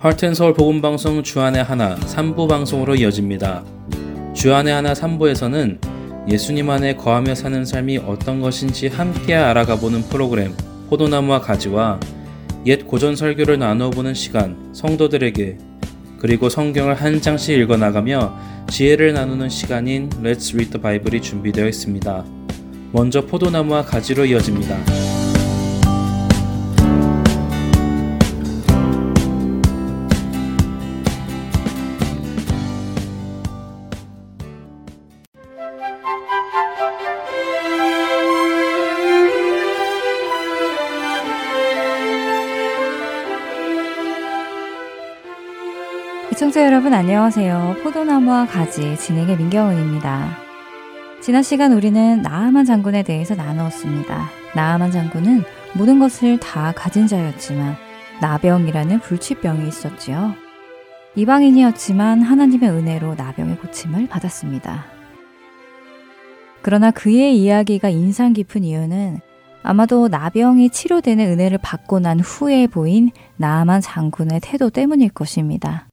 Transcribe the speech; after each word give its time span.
하트앤서울 0.00 0.54
복음방송 0.54 1.24
주안의 1.24 1.64
하나 1.64 1.96
3부 1.96 2.48
방송으로 2.48 2.94
이어집니다. 2.94 3.64
주안의 4.32 4.72
하나 4.72 4.92
3부에서는 4.92 6.28
예수님 6.30 6.70
안에 6.70 6.94
거하며 6.94 7.34
사는 7.34 7.64
삶이 7.64 7.98
어떤 8.06 8.40
것인지 8.40 8.86
함께 8.86 9.34
알아가 9.34 9.74
보는 9.74 10.02
프로그램 10.02 10.54
포도나무와 10.88 11.40
가지와 11.40 11.98
옛 12.66 12.86
고전 12.86 13.16
설교를 13.16 13.58
나누어 13.58 13.90
보는 13.90 14.14
시간 14.14 14.72
성도들에게 14.72 15.58
그리고 16.20 16.48
성경을 16.48 16.94
한 16.94 17.20
장씩 17.20 17.58
읽어 17.58 17.76
나가며 17.76 18.38
지혜를 18.70 19.14
나누는 19.14 19.48
시간인 19.48 20.10
Let's 20.10 20.54
Read 20.54 20.78
the 20.78 20.80
Bible이 20.80 21.20
준비되어 21.20 21.66
있습니다. 21.66 22.24
먼저 22.92 23.26
포도나무와 23.26 23.82
가지로 23.82 24.26
이어집니다. 24.26 25.07
여러분 46.88 47.04
안녕하세요. 47.04 47.76
포도나무와 47.82 48.46
가지 48.46 48.96
진행의 48.96 49.36
민경은입니다. 49.36 50.38
지난 51.20 51.42
시간 51.42 51.74
우리는 51.74 52.22
나아만 52.22 52.64
장군에 52.64 53.02
대해서 53.02 53.34
나누었습니다. 53.34 54.30
나아만 54.56 54.90
장군은 54.90 55.42
모든 55.76 55.98
것을 55.98 56.40
다 56.40 56.72
가진 56.74 57.06
자였지만 57.06 57.76
나병이라는 58.22 59.00
불치병이 59.00 59.68
있었지요. 59.68 60.32
이방인이었지만 61.14 62.22
하나님의 62.22 62.70
은혜로 62.70 63.16
나병의 63.16 63.56
고침을 63.58 64.08
받았습니다. 64.08 64.86
그러나 66.62 66.90
그의 66.90 67.38
이야기가 67.38 67.90
인상 67.90 68.32
깊은 68.32 68.64
이유는 68.64 69.20
아마도 69.62 70.08
나병이 70.08 70.70
치료되는 70.70 71.32
은혜를 71.32 71.58
받고 71.58 72.00
난 72.00 72.18
후에 72.18 72.66
보인 72.66 73.10
나아만 73.36 73.82
장군의 73.82 74.40
태도 74.42 74.70
때문일 74.70 75.10
것입니다. 75.10 75.87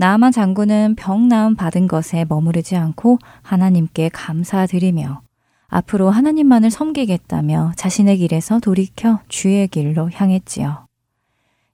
나아만 0.00 0.32
장군은 0.32 0.94
병 0.96 1.28
나음 1.28 1.54
받은 1.54 1.86
것에 1.86 2.24
머무르지 2.26 2.74
않고 2.74 3.18
하나님께 3.42 4.08
감사드리며 4.08 5.20
앞으로 5.68 6.08
하나님만을 6.08 6.70
섬기겠다며 6.70 7.72
자신의 7.76 8.16
길에서 8.16 8.60
돌이켜 8.60 9.20
주의 9.28 9.68
길로 9.68 10.08
향했지요. 10.10 10.86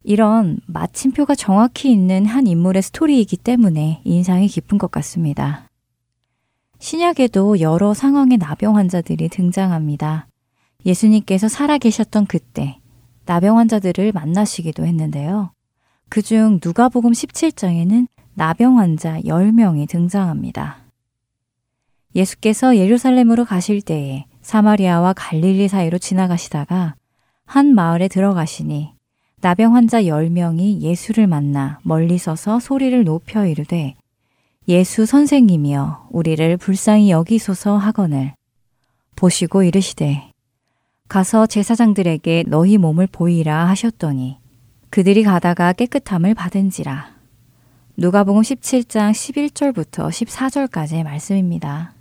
이런 0.02 0.58
마침표가 0.66 1.36
정확히 1.36 1.92
있는 1.92 2.26
한 2.26 2.48
인물의 2.48 2.82
스토리이기 2.82 3.36
때문에 3.36 4.00
인상이 4.02 4.48
깊은 4.48 4.78
것 4.78 4.90
같습니다. 4.90 5.68
신약에도 6.80 7.60
여러 7.60 7.94
상황의 7.94 8.38
나병 8.38 8.76
환자들이 8.76 9.28
등장합니다. 9.28 10.26
예수님께서 10.84 11.46
살아계셨던 11.46 12.26
그때 12.26 12.80
나병 13.24 13.56
환자들을 13.58 14.10
만나시기도 14.10 14.84
했는데요. 14.84 15.52
그중 16.08 16.58
누가복음 16.64 17.12
17장에는 17.12 18.08
나병 18.38 18.78
환자 18.78 19.18
10명이 19.22 19.88
등장합니다. 19.88 20.76
예수께서 22.14 22.76
예루살렘으로 22.76 23.46
가실 23.46 23.80
때에 23.80 24.26
사마리아와 24.42 25.14
갈릴리 25.14 25.68
사이로 25.68 25.96
지나가시다가 25.96 26.96
한 27.46 27.74
마을에 27.74 28.08
들어가시니 28.08 28.92
나병 29.40 29.74
환자 29.74 30.02
10명이 30.02 30.82
예수를 30.82 31.26
만나 31.26 31.78
멀리 31.82 32.18
서서 32.18 32.60
소리를 32.60 33.04
높여 33.04 33.46
이르되 33.46 33.94
예수 34.68 35.06
선생님이여 35.06 36.08
우리를 36.10 36.58
불쌍히 36.58 37.10
여기소서 37.10 37.78
하거늘 37.78 38.34
보시고 39.14 39.62
이르시되 39.62 40.30
가서 41.08 41.46
제사장들에게 41.46 42.44
너희 42.48 42.76
몸을 42.76 43.06
보이라 43.06 43.66
하셨더니 43.68 44.36
그들이 44.90 45.22
가다가 45.22 45.72
깨끗함을 45.72 46.34
받은지라 46.34 47.15
누가복음 47.98 48.42
17장 48.42 49.10
11절부터 49.12 50.10
14절까지의 50.10 51.02
말씀입니다. 51.02 51.94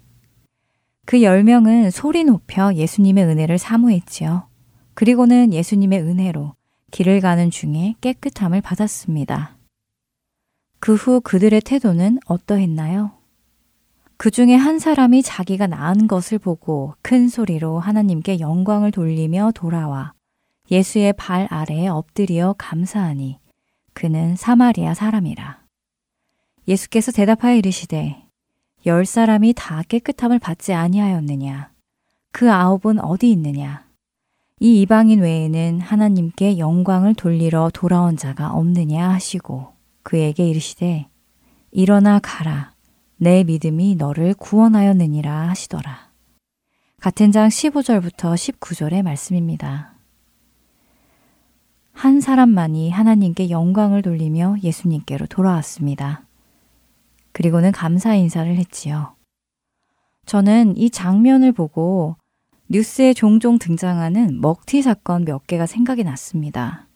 그 1.06 1.20
10명은 1.20 1.90
소리 1.90 2.26
높여 2.26 2.74
예수님의 2.74 3.24
은혜를 3.24 3.58
사모했지요. 3.58 4.50
그리고는 4.94 5.54
예수님의 5.54 6.02
은혜로 6.02 6.54
길을 6.92 7.22
가는 7.22 7.50
중에 7.50 7.96
깨끗함을 8.02 8.60
받았습니다. 8.60 9.56
그 10.82 10.96
후 10.96 11.22
그들의 11.22 11.62
태도는 11.62 12.20
어떠했나요? 12.26 13.14
그 14.18 14.32
중에 14.32 14.54
한 14.54 14.80
사람이 14.80 15.24
자기가 15.24 15.68
나은 15.68 16.08
것을 16.08 16.40
보고 16.40 16.94
큰 17.02 17.30
소리로 17.30 17.80
하나님께 17.80 18.42
영광을 18.42 18.92
돌리며 18.92 19.54
돌아와 19.56 20.12
예수의 20.70 21.14
발 21.14 21.48
아래에 21.50 21.88
엎드려 21.88 22.54
감사하니 22.58 23.40
그는 23.94 24.36
사마리아 24.36 24.94
사람이라. 24.94 25.65
예수께서 26.68 27.12
대답하여 27.12 27.56
이르시되 27.56 28.24
열 28.86 29.06
사람이 29.06 29.54
다 29.56 29.82
깨끗함을 29.88 30.40
받지 30.40 30.74
아니하였느냐 30.74 31.72
그 32.32 32.52
아홉은 32.52 33.00
어디 33.00 33.32
있느냐 33.32 33.86
이 34.60 34.82
이방인 34.82 35.20
외에는 35.22 35.82
하나님께 35.82 36.58
영광을 36.58 37.14
돌리러 37.14 37.72
돌아온 37.74 38.18
자가 38.18 38.54
없느냐 38.54 39.10
하시고 39.10 39.74
그에게 40.04 40.48
이르시되 40.48 41.08
일어나 41.72 42.20
가라 42.20 42.76
내 43.18 43.44
믿음이 43.44 43.96
너를 43.96 44.34
구원하였느니라 44.34 45.50
하시더라. 45.50 46.10
같은 47.00 47.32
장 47.32 47.48
15절부터 47.48 48.34
19절의 48.34 49.04
말씀입니다. 49.04 49.94
한 51.94 52.20
사람만이 52.20 52.92
하나님께 52.92 53.50
영광을 53.50 54.02
돌리며 54.02 54.58
예수님께로 54.64 55.28
돌아왔습니다. 55.28 56.24
그리고는 57.36 57.74
감사 57.74 58.16
인사를 58.16 58.56
했지요. 58.56 59.14
저는 60.26 60.78
이 60.78 60.90
장면을 60.90 61.52
보고 61.52 62.16
뉴스에 62.70 63.14
종종 63.14 63.60
등장하는 63.60 64.40
먹튀 64.40 64.82
사건 64.82 65.26
몇 65.26 65.46
개가 65.46 65.66
생각이 65.66 66.06
났습니다. 66.06 66.88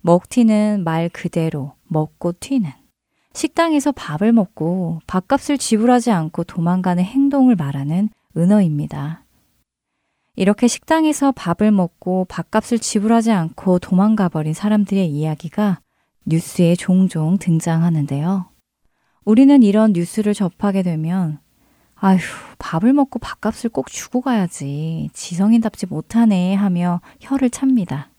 먹튀는 0.00 0.82
말 0.82 1.08
그대로 1.08 1.74
먹고 1.84 2.32
튀는 2.40 2.72
식당에서 3.34 3.92
밥을 3.92 4.32
먹고 4.32 5.00
밥값을 5.06 5.58
지불하지 5.58 6.10
않고 6.10 6.42
도망가는 6.42 7.04
행동을 7.04 7.54
말하는 7.54 8.08
은어입니다. 8.36 9.24
이렇게 10.34 10.66
식당에서 10.66 11.30
밥을 11.30 11.70
먹고 11.70 12.26
밥값을 12.28 12.80
지불하지 12.80 13.30
않고 13.30 13.78
도망가 13.78 14.28
버린 14.28 14.54
사람들의 14.54 15.08
이야기가 15.08 15.78
뉴스에 16.26 16.74
종종 16.74 17.38
등장하는데요. 17.38 18.51
우리는 19.24 19.62
이런 19.62 19.92
뉴스를 19.92 20.34
접하게 20.34 20.82
되면 20.82 21.38
아휴, 21.94 22.18
밥을 22.58 22.92
먹고 22.92 23.20
밥값을 23.20 23.70
꼭 23.70 23.88
주고 23.88 24.20
가야지. 24.20 25.08
지성인답지 25.12 25.86
못하네 25.86 26.54
하며 26.54 27.00
혀를 27.20 27.48
찹니다. 27.50 28.10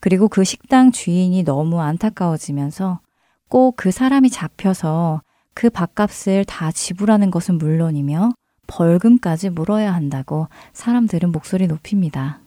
그리고 0.00 0.28
그 0.28 0.42
식당 0.44 0.90
주인이 0.90 1.44
너무 1.44 1.80
안타까워지면서 1.80 3.00
꼭 3.48 3.76
그 3.76 3.92
사람이 3.92 4.30
잡혀서 4.30 5.22
그 5.54 5.70
밥값을 5.70 6.44
다 6.44 6.72
지불하는 6.72 7.30
것은 7.30 7.58
물론이며 7.58 8.32
벌금까지 8.66 9.50
물어야 9.50 9.94
한다고 9.94 10.48
사람들은 10.72 11.30
목소리 11.30 11.68
높입니다. 11.68 12.40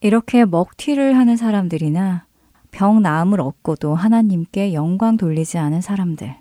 이렇게 0.00 0.44
먹튀를 0.44 1.16
하는 1.16 1.36
사람들이나 1.36 2.26
병 2.70 3.02
나음을 3.02 3.40
얻고도 3.40 3.94
하나님께 3.94 4.74
영광 4.74 5.16
돌리지 5.16 5.58
않은 5.58 5.80
사람들, 5.80 6.36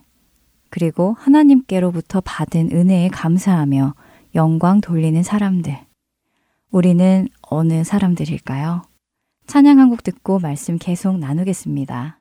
그리고 0.69 1.15
하나님께로부터 1.19 2.21
받은 2.21 2.71
은혜에 2.71 3.09
감사하며 3.09 3.95
영광 4.35 4.81
돌리는 4.81 5.21
사람들. 5.23 5.77
우리는 6.71 7.27
어느 7.41 7.83
사람들일까요? 7.83 8.83
찬양 9.47 9.79
한 9.79 9.89
곡 9.89 10.03
듣고 10.03 10.37
말씀 10.39 10.77
계속 10.77 11.17
나누겠습니다. 11.17 12.18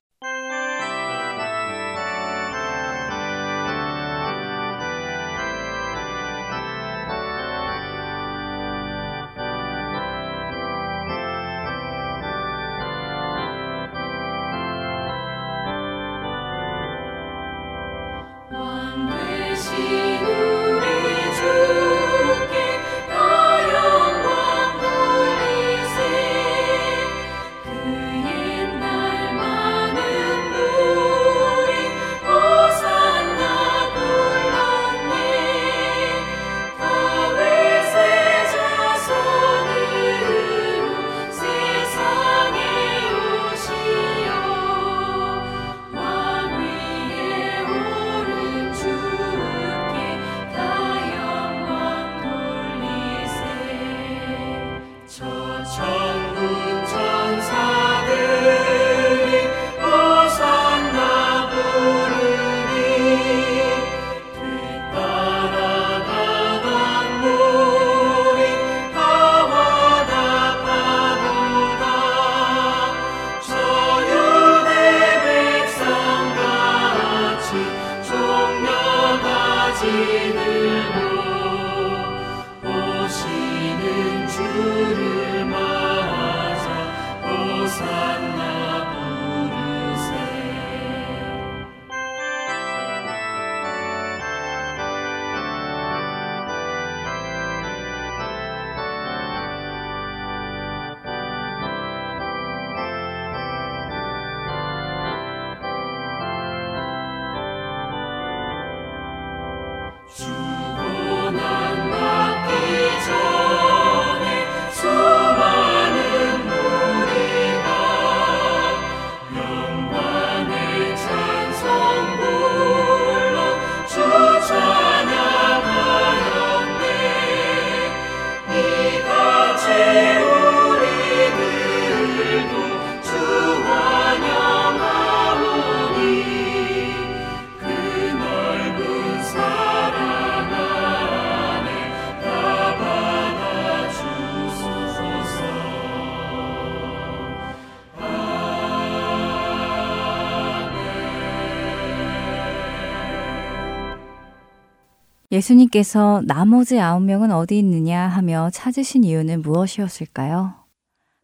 예수님께서 155.39 156.21
나머지 156.27 156.81
아홉 156.81 157.05
명은 157.05 157.31
어디 157.31 157.59
있느냐 157.59 158.09
하며 158.09 158.51
찾으신 158.53 159.05
이유는 159.05 159.43
무엇이었을까요? 159.43 160.55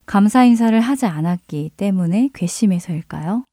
감사 0.06 0.44
인사를 0.44 0.78
하지 0.80 1.06
않았기 1.06 1.72
때문에 1.76 2.30
괘씸해서일까요? 2.32 3.44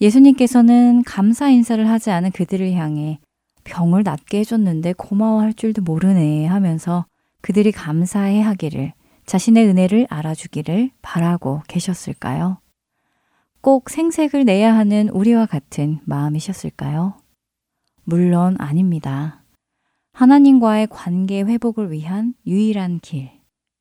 예수님께서는 0.00 1.02
감사 1.04 1.50
인사를 1.50 1.86
하지 1.88 2.10
않은 2.10 2.30
그들을 2.30 2.72
향해 2.72 3.18
병을 3.64 4.04
낫게 4.04 4.38
해줬는데 4.38 4.94
고마워할 4.94 5.52
줄도 5.52 5.82
모르네 5.82 6.46
하면서 6.46 7.04
그들이 7.42 7.70
감사해 7.70 8.40
하기를 8.40 8.92
자신의 9.26 9.66
은혜를 9.66 10.06
알아주기를 10.08 10.90
바라고 11.02 11.62
계셨을까요? 11.68 12.58
꼭 13.60 13.90
생색을 13.90 14.44
내야 14.44 14.74
하는 14.74 15.08
우리와 15.10 15.46
같은 15.46 16.00
마음이셨을까요? 16.04 17.16
물론 18.04 18.56
아닙니다. 18.58 19.43
하나님과의 20.14 20.86
관계 20.90 21.42
회복을 21.42 21.90
위한 21.90 22.34
유일한 22.46 23.00
길. 23.00 23.32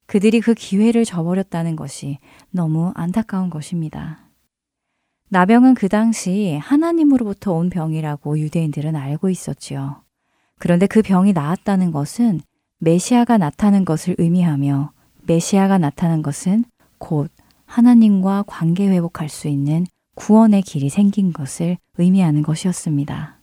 그들이 0.07 0.41
그 0.41 0.56
기회를 0.56 1.06
저버렸다는 1.06 1.75
것이 1.75 2.18
너무 2.50 2.91
안타까운 2.95 3.51
것입니다. 3.51 4.31
나병은 5.30 5.75
그 5.75 5.89
당시 5.89 6.57
하나님으로부터 6.59 7.53
온 7.53 7.69
병이라고 7.69 8.39
유대인들은 8.39 8.95
알고 8.95 9.30
있었지요. 9.30 10.01
그런데 10.57 10.88
그 10.88 11.03
병이 11.03 11.33
나았다는 11.33 11.91
것은 11.91 12.41
메시아가 12.79 13.38
나타난 13.38 13.86
것을 13.86 14.15
의미하며 14.18 14.91
메시아가 15.27 15.77
나타난 15.77 16.24
것은 16.24 16.65
곧 16.97 17.31
하나님과 17.65 18.45
관계 18.47 18.88
회복할 18.88 19.29
수 19.29 19.47
있는 19.47 19.86
구원의 20.15 20.63
길이 20.63 20.89
생긴 20.89 21.31
것을 21.31 21.77
의미하는 22.00 22.41
것이었습니다. 22.41 23.43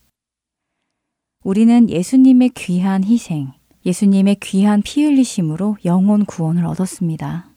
우리는 1.42 1.88
예수님의 1.88 2.50
귀한 2.50 3.02
희생, 3.02 3.52
예수님의 3.86 4.36
귀한 4.42 4.82
피 4.82 5.04
흘리심으로 5.04 5.78
영혼 5.86 6.26
구원을 6.26 6.66
얻었습니다. 6.66 7.48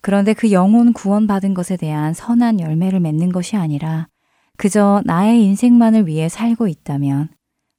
그런데 0.00 0.34
그 0.34 0.50
영혼 0.50 0.92
구원받은 0.92 1.54
것에 1.54 1.76
대한 1.76 2.14
선한 2.14 2.58
열매를 2.58 2.98
맺는 2.98 3.30
것이 3.30 3.56
아니라 3.56 4.08
그저 4.56 5.02
나의 5.04 5.40
인생만을 5.44 6.08
위해 6.08 6.28
살고 6.28 6.66
있다면 6.66 7.28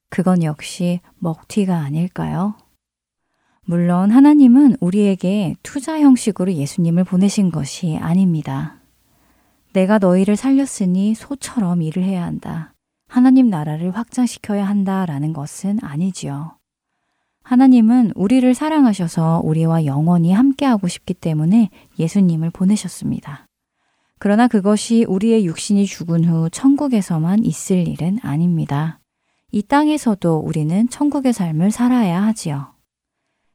그건 0.08 0.42
역시 0.42 1.00
먹튀가 1.18 1.76
아닐까요? 1.76 2.56
물론 3.66 4.10
하나님은 4.10 4.78
우리에게 4.80 5.56
투자 5.62 6.00
형식으로 6.00 6.54
예수님을 6.54 7.04
보내신 7.04 7.50
것이 7.50 7.98
아닙니다. 8.00 8.80
내가 9.74 9.98
너희를 9.98 10.36
살렸으니 10.36 11.14
소처럼 11.14 11.82
일을 11.82 12.02
해야 12.02 12.24
한다. 12.24 12.72
하나님 13.08 13.48
나라를 13.48 13.96
확장시켜야 13.96 14.68
한다라는 14.68 15.32
것은 15.32 15.78
아니지요. 15.82 16.58
하나님은 17.42 18.12
우리를 18.14 18.54
사랑하셔서 18.54 19.40
우리와 19.42 19.86
영원히 19.86 20.32
함께하고 20.32 20.86
싶기 20.86 21.14
때문에 21.14 21.70
예수님을 21.98 22.50
보내셨습니다. 22.50 23.46
그러나 24.18 24.48
그것이 24.48 25.04
우리의 25.08 25.46
육신이 25.46 25.86
죽은 25.86 26.24
후 26.24 26.50
천국에서만 26.50 27.44
있을 27.44 27.88
일은 27.88 28.18
아닙니다. 28.22 29.00
이 29.50 29.62
땅에서도 29.62 30.38
우리는 30.38 30.88
천국의 30.90 31.32
삶을 31.32 31.70
살아야 31.70 32.22
하지요. 32.24 32.74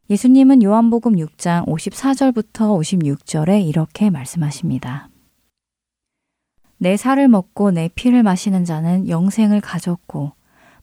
예수님은 0.09 0.63
요한복음 0.63 1.13
6장 1.13 1.67
54절부터 1.67 2.79
56절에 2.79 3.63
이렇게 3.67 4.09
말씀하십니다. 4.09 5.09
내 6.83 6.97
살을 6.97 7.29
먹고 7.29 7.71
내 7.71 7.87
피를 7.95 8.23
마시는 8.23 8.65
자는 8.65 9.07
영생을 9.07 9.61
가졌고 9.61 10.33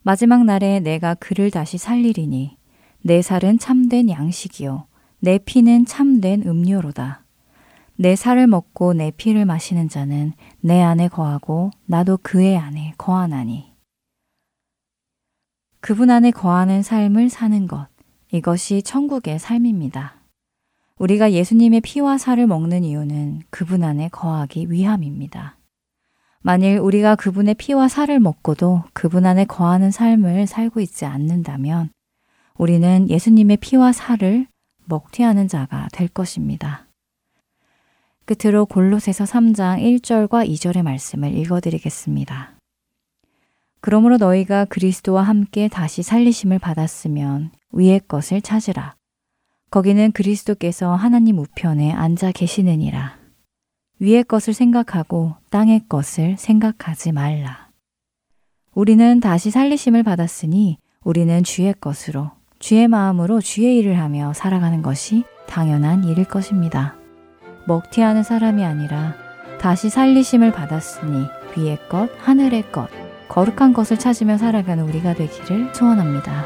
마지막 0.01 0.45
날에 0.45 0.79
내가 0.79 1.13
그를 1.13 1.51
다시 1.51 1.77
살리리니 1.77 2.57
내 3.03 3.21
살은 3.21 3.59
참된 3.59 4.09
양식이요 4.09 4.87
내 5.19 5.37
피는 5.37 5.85
참된 5.85 6.41
음료로다. 6.43 7.23
내 7.97 8.15
살을 8.15 8.47
먹고 8.47 8.93
내 8.93 9.11
피를 9.11 9.45
마시는 9.45 9.89
자는 9.89 10.33
내 10.59 10.81
안에 10.81 11.07
거하고 11.07 11.69
나도 11.85 12.17
그의 12.23 12.57
안에 12.57 12.95
거하나니. 12.97 13.71
그분 15.81 16.09
안에 16.09 16.31
거하는 16.31 16.81
삶을 16.81 17.29
사는 17.29 17.67
것, 17.67 17.89
이것이 18.31 18.81
천국의 18.81 19.37
삶입니다. 19.37 20.15
우리가 20.97 21.31
예수님의 21.31 21.81
피와 21.81 22.17
살을 22.17 22.47
먹는 22.47 22.85
이유는 22.85 23.43
그분 23.51 23.83
안에 23.83 24.09
거하기 24.09 24.71
위함입니다. 24.71 25.60
만일 26.43 26.79
우리가 26.79 27.15
그분의 27.15 27.55
피와 27.55 27.87
살을 27.87 28.19
먹고도 28.19 28.83
그분 28.93 29.25
안에 29.25 29.45
거하는 29.45 29.91
삶을 29.91 30.47
살고 30.47 30.79
있지 30.79 31.05
않는다면 31.05 31.91
우리는 32.57 33.09
예수님의 33.09 33.57
피와 33.57 33.91
살을 33.91 34.47
먹튀하는 34.85 35.47
자가 35.47 35.87
될 35.93 36.07
것입니다. 36.07 36.87
끝으로 38.25 38.65
골로새서 38.65 39.25
3장 39.25 39.79
1절과 39.79 40.49
2절의 40.49 40.81
말씀을 40.81 41.37
읽어 41.37 41.59
드리겠습니다. 41.59 42.53
그러므로 43.79 44.17
너희가 44.17 44.65
그리스도와 44.65 45.23
함께 45.23 45.67
다시 45.67 46.03
살리심을 46.03 46.59
받았으면 46.59 47.51
위의 47.71 47.99
것을 48.07 48.41
찾으라. 48.41 48.95
거기는 49.69 50.11
그리스도께서 50.11 50.93
하나님 50.95 51.39
우편에 51.39 51.91
앉아 51.91 52.31
계시느니라. 52.33 53.20
위의 54.01 54.23
것을 54.23 54.55
생각하고 54.55 55.35
땅의 55.51 55.83
것을 55.87 56.35
생각하지 56.35 57.11
말라. 57.11 57.69
우리는 58.73 59.19
다시 59.19 59.51
살리심을 59.51 60.01
받았으니 60.01 60.79
우리는 61.03 61.43
주의 61.43 61.71
것으로, 61.79 62.31
주의 62.57 62.87
마음으로 62.87 63.41
주의 63.41 63.77
일을 63.77 63.99
하며 63.99 64.33
살아가는 64.33 64.81
것이 64.81 65.23
당연한 65.47 66.03
일일 66.03 66.25
것입니다. 66.25 66.95
먹튀하는 67.67 68.23
사람이 68.23 68.65
아니라 68.65 69.13
다시 69.59 69.91
살리심을 69.91 70.51
받았으니 70.51 71.27
위의 71.55 71.77
것, 71.87 72.09
하늘의 72.21 72.71
것, 72.71 72.89
거룩한 73.29 73.73
것을 73.73 73.99
찾으며 73.99 74.39
살아가는 74.39 74.83
우리가 74.83 75.13
되기를 75.13 75.75
소원합니다. 75.75 76.45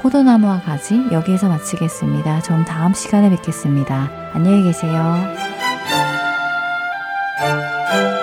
포도나무와 0.00 0.62
가지 0.62 0.94
여기에서 1.12 1.50
마치겠습니다. 1.50 2.40
전 2.40 2.64
다음 2.64 2.94
시간에 2.94 3.28
뵙겠습니다. 3.28 4.10
안녕히 4.32 4.62
계세요. 4.62 5.65
Thank 7.38 8.10
you. 8.10 8.15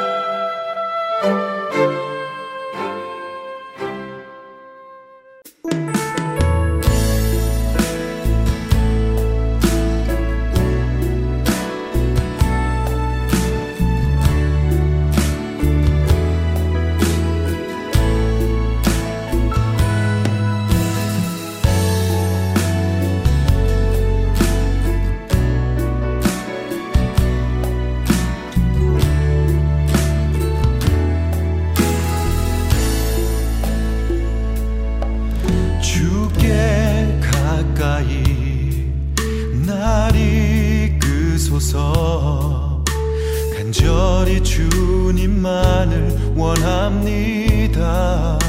온전히 44.34 44.44
주님만을 44.44 46.34
원합니다. 46.36 48.40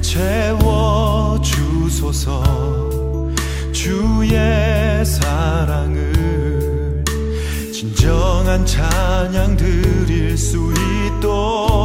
채워주소서 0.00 1.52
주의 3.72 5.04
사랑을 5.04 7.04
진정한 7.72 8.64
찬양 8.64 9.56
드릴 9.56 10.38
수 10.38 10.72
있도록 11.18 11.75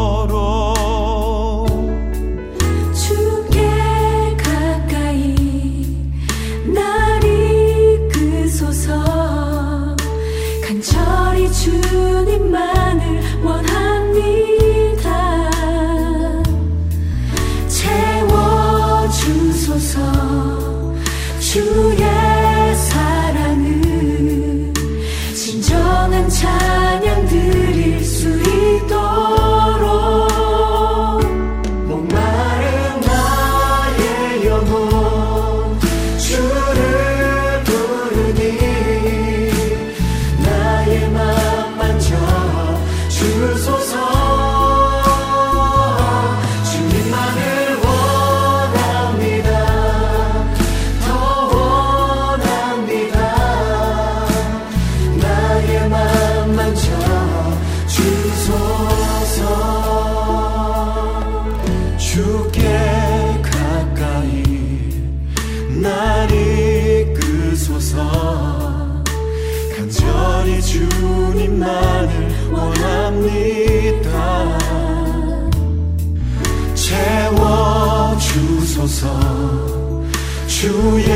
to 80.61 80.99
you. 80.99 81.10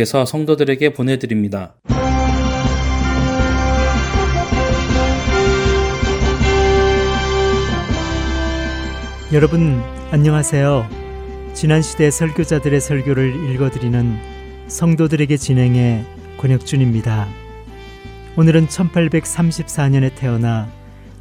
계속해서 0.00 0.24
성도들에게 0.24 0.92
보내드립니다. 0.94 1.74
여러분 9.32 9.82
안녕하세요. 10.10 10.88
지난 11.54 11.82
시대 11.82 12.10
설교자들의 12.10 12.80
설교를 12.80 13.50
읽어드리는 13.50 14.18
성도들에게 14.68 15.36
진행해 15.36 16.04
권혁준입니다. 16.38 17.28
오늘은 18.36 18.68
1834년에 18.68 20.14
태어나 20.14 20.70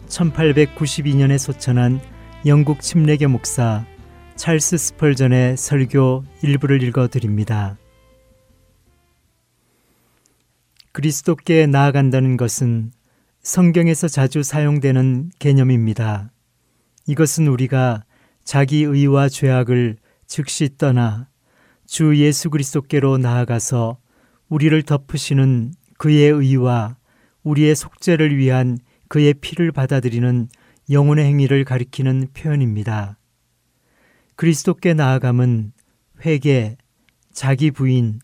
1892년에 0.07 1.38
소천한 1.38 2.00
영국 2.45 2.81
침례교 2.81 3.27
목사 3.27 3.83
찰스 4.36 4.77
스펄전의 4.77 5.57
설교 5.57 6.24
일부를 6.41 6.81
읽어드립니다. 6.83 7.78
그리스도께 11.00 11.65
나아간다는 11.65 12.36
것은 12.36 12.91
성경에서 13.41 14.10
자주 14.10 14.44
사용되는 14.44 15.32
개념입니다. 15.39 16.29
이것은 17.08 17.48
우리가 17.48 18.03
자기 18.44 18.84
의와 18.84 19.29
죄악을 19.29 19.96
즉시 20.27 20.75
떠나 20.77 21.29
주 21.88 22.18
예수 22.18 22.50
그리스도께로 22.50 23.18
나아가서 23.18 23.98
우리를 24.50 24.84
덮으시는 24.84 25.72
그의 25.98 26.32
의와 26.32 26.98
우리의 27.44 27.77
속죄를 27.77 28.36
위한 28.36 28.77
그의 29.08 29.36
피를 29.36 29.72
받아들이는 29.72 30.50
영혼의 30.91 31.24
행위를 31.24 31.63
가리키는 31.63 32.27
표현입니다. 32.34 33.18
그리스도께 34.36 34.96
나아감은 34.96 35.72
회개, 36.25 36.75
자기 37.32 37.72
부인, 37.72 38.20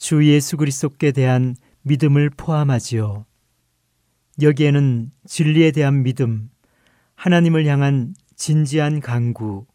주 0.00 0.26
예수 0.26 0.56
그리스도께 0.56 1.12
대한 1.12 1.54
믿음을 1.86 2.30
포함하지요. 2.30 3.26
여기에는 4.42 5.12
진리에 5.24 5.70
대한 5.70 6.02
믿음, 6.02 6.50
하나님을 7.14 7.64
향한 7.66 8.12
진지한 8.34 8.98
강구, 9.00 9.66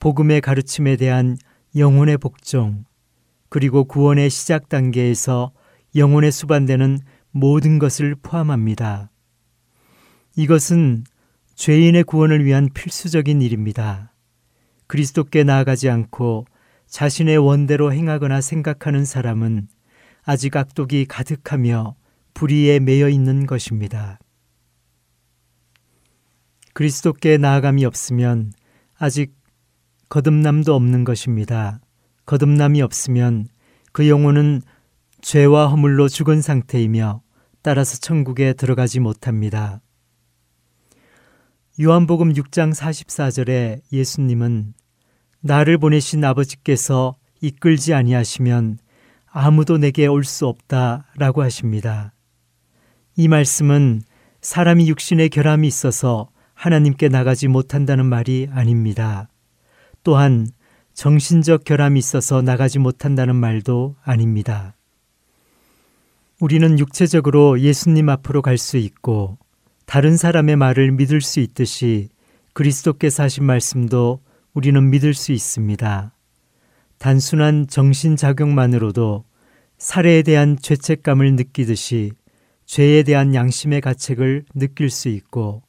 복음의 0.00 0.42
가르침에 0.42 0.96
대한 0.96 1.38
영혼의 1.74 2.18
복종, 2.18 2.84
그리고 3.48 3.84
구원의 3.84 4.28
시작 4.28 4.68
단계에서 4.68 5.52
영혼에 5.96 6.30
수반되는 6.30 6.98
모든 7.30 7.78
것을 7.78 8.16
포함합니다. 8.16 9.10
이것은 10.36 11.04
죄인의 11.54 12.04
구원을 12.04 12.44
위한 12.44 12.68
필수적인 12.74 13.40
일입니다. 13.40 14.12
그리스도께 14.86 15.44
나아가지 15.44 15.88
않고 15.88 16.44
자신의 16.86 17.38
원대로 17.38 17.94
행하거나 17.94 18.42
생각하는 18.42 19.06
사람은 19.06 19.68
아직 20.30 20.56
악독이 20.56 21.06
가득하며 21.06 21.96
불의에 22.34 22.78
매여 22.78 23.08
있는 23.08 23.46
것입니다. 23.46 24.20
그리스도께 26.72 27.36
나아감이 27.36 27.84
없으면 27.84 28.52
아직 28.96 29.34
거듭남도 30.08 30.72
없는 30.72 31.02
것입니다. 31.02 31.80
거듭남이 32.26 32.80
없으면 32.80 33.48
그 33.90 34.08
영혼은 34.08 34.62
죄와 35.20 35.66
허물로 35.66 36.06
죽은 36.06 36.42
상태이며 36.42 37.22
따라서 37.62 37.98
천국에 37.98 38.52
들어가지 38.52 39.00
못합니다. 39.00 39.80
요한복음 41.80 42.34
6장 42.34 42.72
44절에 42.72 43.80
예수님은 43.92 44.74
나를 45.40 45.78
보내신 45.78 46.24
아버지께서 46.24 47.16
이끌지 47.40 47.94
아니하시면 47.94 48.78
아무도 49.32 49.78
내게 49.78 50.06
올 50.06 50.24
수 50.24 50.46
없다 50.46 51.06
라고 51.16 51.42
하십니다. 51.42 52.12
이 53.16 53.28
말씀은 53.28 54.02
사람이 54.40 54.88
육신의 54.88 55.28
결함이 55.28 55.66
있어서 55.68 56.30
하나님께 56.54 57.08
나가지 57.08 57.48
못한다는 57.48 58.06
말이 58.06 58.48
아닙니다. 58.52 59.28
또한 60.02 60.46
정신적 60.94 61.64
결함이 61.64 61.98
있어서 61.98 62.42
나가지 62.42 62.78
못한다는 62.78 63.36
말도 63.36 63.96
아닙니다. 64.02 64.74
우리는 66.40 66.78
육체적으로 66.78 67.60
예수님 67.60 68.08
앞으로 68.08 68.42
갈 68.42 68.58
수 68.58 68.76
있고 68.78 69.38
다른 69.86 70.16
사람의 70.16 70.56
말을 70.56 70.92
믿을 70.92 71.20
수 71.20 71.40
있듯이 71.40 72.08
그리스도께서 72.54 73.24
하신 73.24 73.44
말씀도 73.44 74.20
우리는 74.54 74.90
믿을 74.90 75.14
수 75.14 75.32
있습니다. 75.32 76.12
단순한 77.00 77.66
정신작용만으로도 77.66 79.24
살해에 79.78 80.20
대한 80.20 80.58
죄책감을 80.60 81.34
느끼듯이 81.34 82.12
죄에 82.66 83.04
대한 83.04 83.34
양심의 83.34 83.80
가책을 83.80 84.44
느낄 84.54 84.90
수 84.90 85.08
있고 85.08 85.62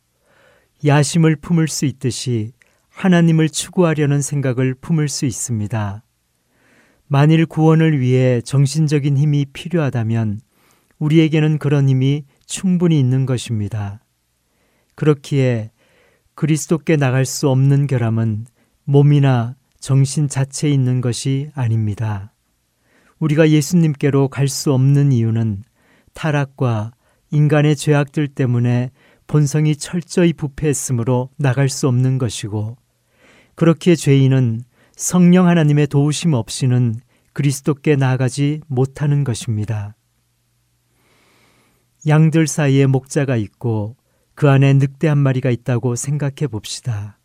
야심을 0.86 1.38
품을 1.38 1.70
수 1.70 1.86
있듯이 1.86 2.52
하나님을 2.89 3.48
추구하려는 3.48 4.22
생각을 4.22 4.74
품을 4.74 5.08
수 5.08 5.26
있습니다. 5.26 6.04
만일 7.08 7.46
구원을 7.46 8.02
위해 8.02 8.41
정신적인 8.41 9.17
힘이 9.17 9.46
필요하다면 9.54 10.41
우리에게는 11.00 11.60
그런 11.60 11.88
힘이 11.88 12.26
충분히 12.46 13.00
있는 13.00 13.26
것입니다. 13.26 14.04
그렇기에 14.96 15.72
그리스도께 16.36 16.98
나갈 16.98 17.26
수 17.26 17.48
없는 17.48 17.88
결함은 17.88 18.48
몸이나 18.84 19.56
정신 19.82 20.30
자체에 20.30 20.70
있는 20.70 21.02
것이 21.02 21.50
아닙니다. 21.56 22.32
우리가 23.20 23.50
예수님께로 23.50 24.30
갈 24.30 24.48
수 24.48 24.72
없는 24.74 25.12
이유는 25.12 25.63
타락과 26.13 26.91
인간의 27.32 27.76
죄악들 27.76 28.28
때문에 28.30 28.91
본성이 29.28 29.76
철저히 29.76 30.34
부패했으므로 30.34 31.30
나갈 31.38 31.67
수 31.67 31.88
없는 31.88 32.17
것이고 32.17 32.78
그렇기에 33.56 33.96
죄인은 33.96 34.62
성령 34.96 35.48
하나님의 35.48 35.88
도우심 35.88 36.34
없이는 36.34 36.96
그리스도께 37.34 37.96
나아가지 37.96 38.62
못하는 38.67 39.24
것입니다. 39.24 39.96
양들 42.08 42.48
사이에 42.48 42.86
목자가 42.86 43.36
있고 43.36 43.96
그 44.36 44.50
안에 44.50 44.74
늑대 44.74 45.08
한 45.08 45.17
마리가 45.17 45.50
있다고 45.50 45.96
생각해 45.96 46.48
봅시다. 46.52 47.20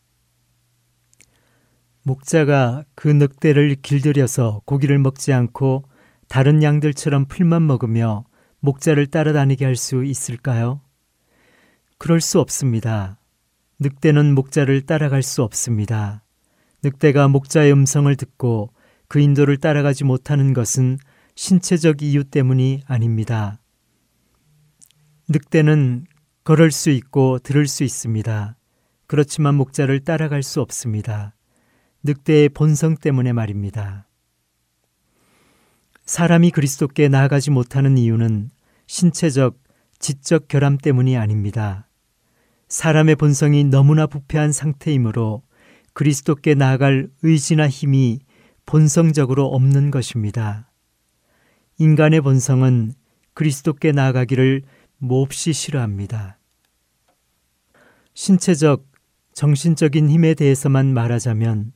목자가 2.06 2.84
그 2.94 3.08
늑대를 3.08 3.78
길들여서 3.82 4.62
고기를 4.64 4.96
먹지 5.00 5.32
않고 5.32 5.82
다른 6.28 6.62
양들처럼 6.62 7.24
풀만 7.26 7.66
먹으며 7.66 8.24
목자를 8.60 9.08
따라다니게 9.08 9.64
할 9.64 9.74
수 9.74 10.04
있을까요? 10.04 10.80
그럴 11.98 12.20
수 12.20 12.38
없습니다. 12.38 13.18
늑대는 13.80 14.36
목자를 14.36 14.82
따라갈 14.82 15.24
수 15.24 15.42
없습니다. 15.42 16.22
늑대가 16.84 17.26
목자의 17.26 17.72
음성을 17.72 18.14
듣고 18.14 18.70
그 19.08 19.18
인도를 19.18 19.56
따라가지 19.56 20.04
못하는 20.04 20.52
것은 20.52 20.98
신체적 21.34 22.02
이유 22.02 22.22
때문이 22.22 22.82
아닙니다. 22.86 23.58
늑대는 25.28 26.06
걸을 26.44 26.70
수 26.70 26.90
있고 26.90 27.40
들을 27.40 27.66
수 27.66 27.82
있습니다. 27.82 28.56
그렇지만 29.08 29.56
목자를 29.56 30.04
따라갈 30.04 30.44
수 30.44 30.60
없습니다. 30.60 31.35
늑대의 32.06 32.50
본성 32.50 32.96
때문에 32.96 33.32
말입니다. 33.32 34.06
사람이 36.04 36.52
그리스도께 36.52 37.08
나아가지 37.08 37.50
못하는 37.50 37.98
이유는 37.98 38.50
신체적, 38.86 39.58
지적 39.98 40.46
결함 40.48 40.78
때문이 40.78 41.16
아닙니다. 41.16 41.88
사람의 42.68 43.16
본성이 43.16 43.64
너무나 43.64 44.06
부패한 44.06 44.52
상태이므로 44.52 45.42
그리스도께 45.92 46.54
나아갈 46.54 47.08
의지나 47.22 47.68
힘이 47.68 48.20
본성적으로 48.66 49.46
없는 49.46 49.90
것입니다. 49.90 50.70
인간의 51.78 52.20
본성은 52.20 52.92
그리스도께 53.34 53.92
나아가기를 53.92 54.62
몹시 54.98 55.52
싫어합니다. 55.52 56.38
신체적, 58.14 58.86
정신적인 59.34 60.08
힘에 60.08 60.34
대해서만 60.34 60.94
말하자면 60.94 61.72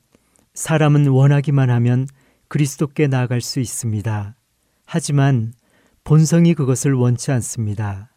사람은 0.53 1.07
원하기만 1.07 1.69
하면 1.69 2.07
그리스도께 2.47 3.07
나아갈 3.07 3.41
수 3.41 3.59
있습니다. 3.59 4.35
하지만 4.85 5.53
본성이 6.03 6.53
그것을 6.53 6.93
원치 6.93 7.31
않습니다. 7.31 8.11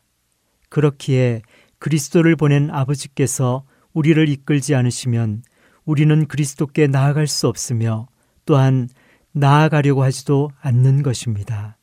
그렇기에 0.69 1.43
그리스도를 1.79 2.35
보낸 2.35 2.71
아버지께서 2.71 3.65
우리를 3.93 4.29
이끌지 4.29 4.75
않으시면 4.75 5.43
우리는 5.85 6.27
그리스도께 6.27 6.87
나아갈 6.89 7.27
수 7.27 7.47
없으며 7.47 8.09
또한 8.47 8.89
나아가려고 9.33 10.03
하지도 10.03 10.51
않는 10.61 11.03
것입니다. 11.03 11.77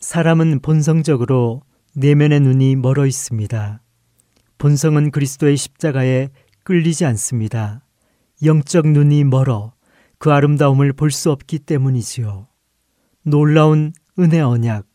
사람은 0.00 0.60
본성적으로 0.60 1.62
내면의 1.94 2.40
눈이 2.40 2.76
멀어 2.76 3.06
있습니다. 3.06 3.82
본성은 4.58 5.10
그리스도의 5.10 5.56
십자가에 5.56 6.30
끌리지 6.64 7.04
않습니다. 7.04 7.82
영적 8.44 8.86
눈이 8.88 9.24
멀어 9.24 9.72
그 10.18 10.32
아름다움을 10.32 10.92
볼 10.92 11.10
수 11.10 11.30
없기 11.30 11.60
때문이지요. 11.60 12.48
놀라운 13.22 13.92
은혜 14.18 14.40
언약, 14.40 14.86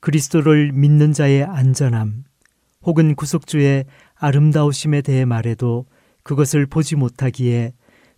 그리스도를 0.00 0.72
믿는 0.72 1.12
자의 1.12 1.42
안전함, 1.42 2.24
혹은 2.82 3.14
구속주의 3.14 3.84
아름다우심에 4.14 5.02
대해 5.02 5.24
말해도 5.24 5.86
그것을 6.22 6.66
보지 6.66 6.96
못하기에 6.96 7.72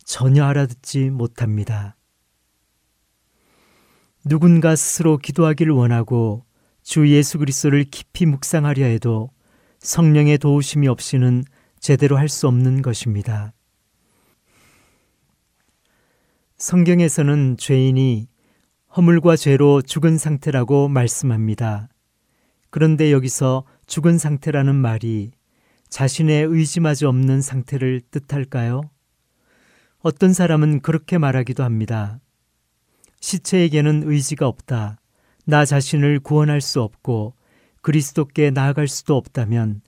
전혀 0.04 0.44
알아듣지 0.44 1.10
못합니다. 1.10 1.96
누군가 4.24 4.76
스스로 4.76 5.16
기도하기를 5.18 5.72
원하고 5.72 6.44
주 6.82 7.08
예수 7.08 7.38
그리스도를 7.38 7.84
깊이 7.84 8.26
묵상하려 8.26 8.84
해도 8.86 9.30
성령의 9.78 10.38
도우심이 10.38 10.88
없이는 10.88 11.44
제대로 11.80 12.16
할 12.16 12.28
수 12.28 12.48
없는 12.48 12.82
것입니다. 12.82 13.52
성경에서는 16.58 17.56
죄인이 17.56 18.26
허물과 18.96 19.36
죄로 19.36 19.80
죽은 19.80 20.18
상태라고 20.18 20.88
말씀합니다. 20.88 21.88
그런데 22.70 23.12
여기서 23.12 23.62
죽은 23.86 24.18
상태라는 24.18 24.74
말이 24.74 25.30
자신의 25.88 26.46
의지마저 26.46 27.08
없는 27.08 27.42
상태를 27.42 28.00
뜻할까요? 28.10 28.80
어떤 30.00 30.32
사람은 30.32 30.80
그렇게 30.80 31.16
말하기도 31.16 31.62
합니다. 31.62 32.18
시체에게는 33.20 34.02
의지가 34.04 34.48
없다. 34.48 34.98
나 35.46 35.64
자신을 35.64 36.18
구원할 36.18 36.60
수 36.60 36.82
없고 36.82 37.34
그리스도께 37.82 38.50
나아갈 38.50 38.88
수도 38.88 39.16
없다면 39.16 39.80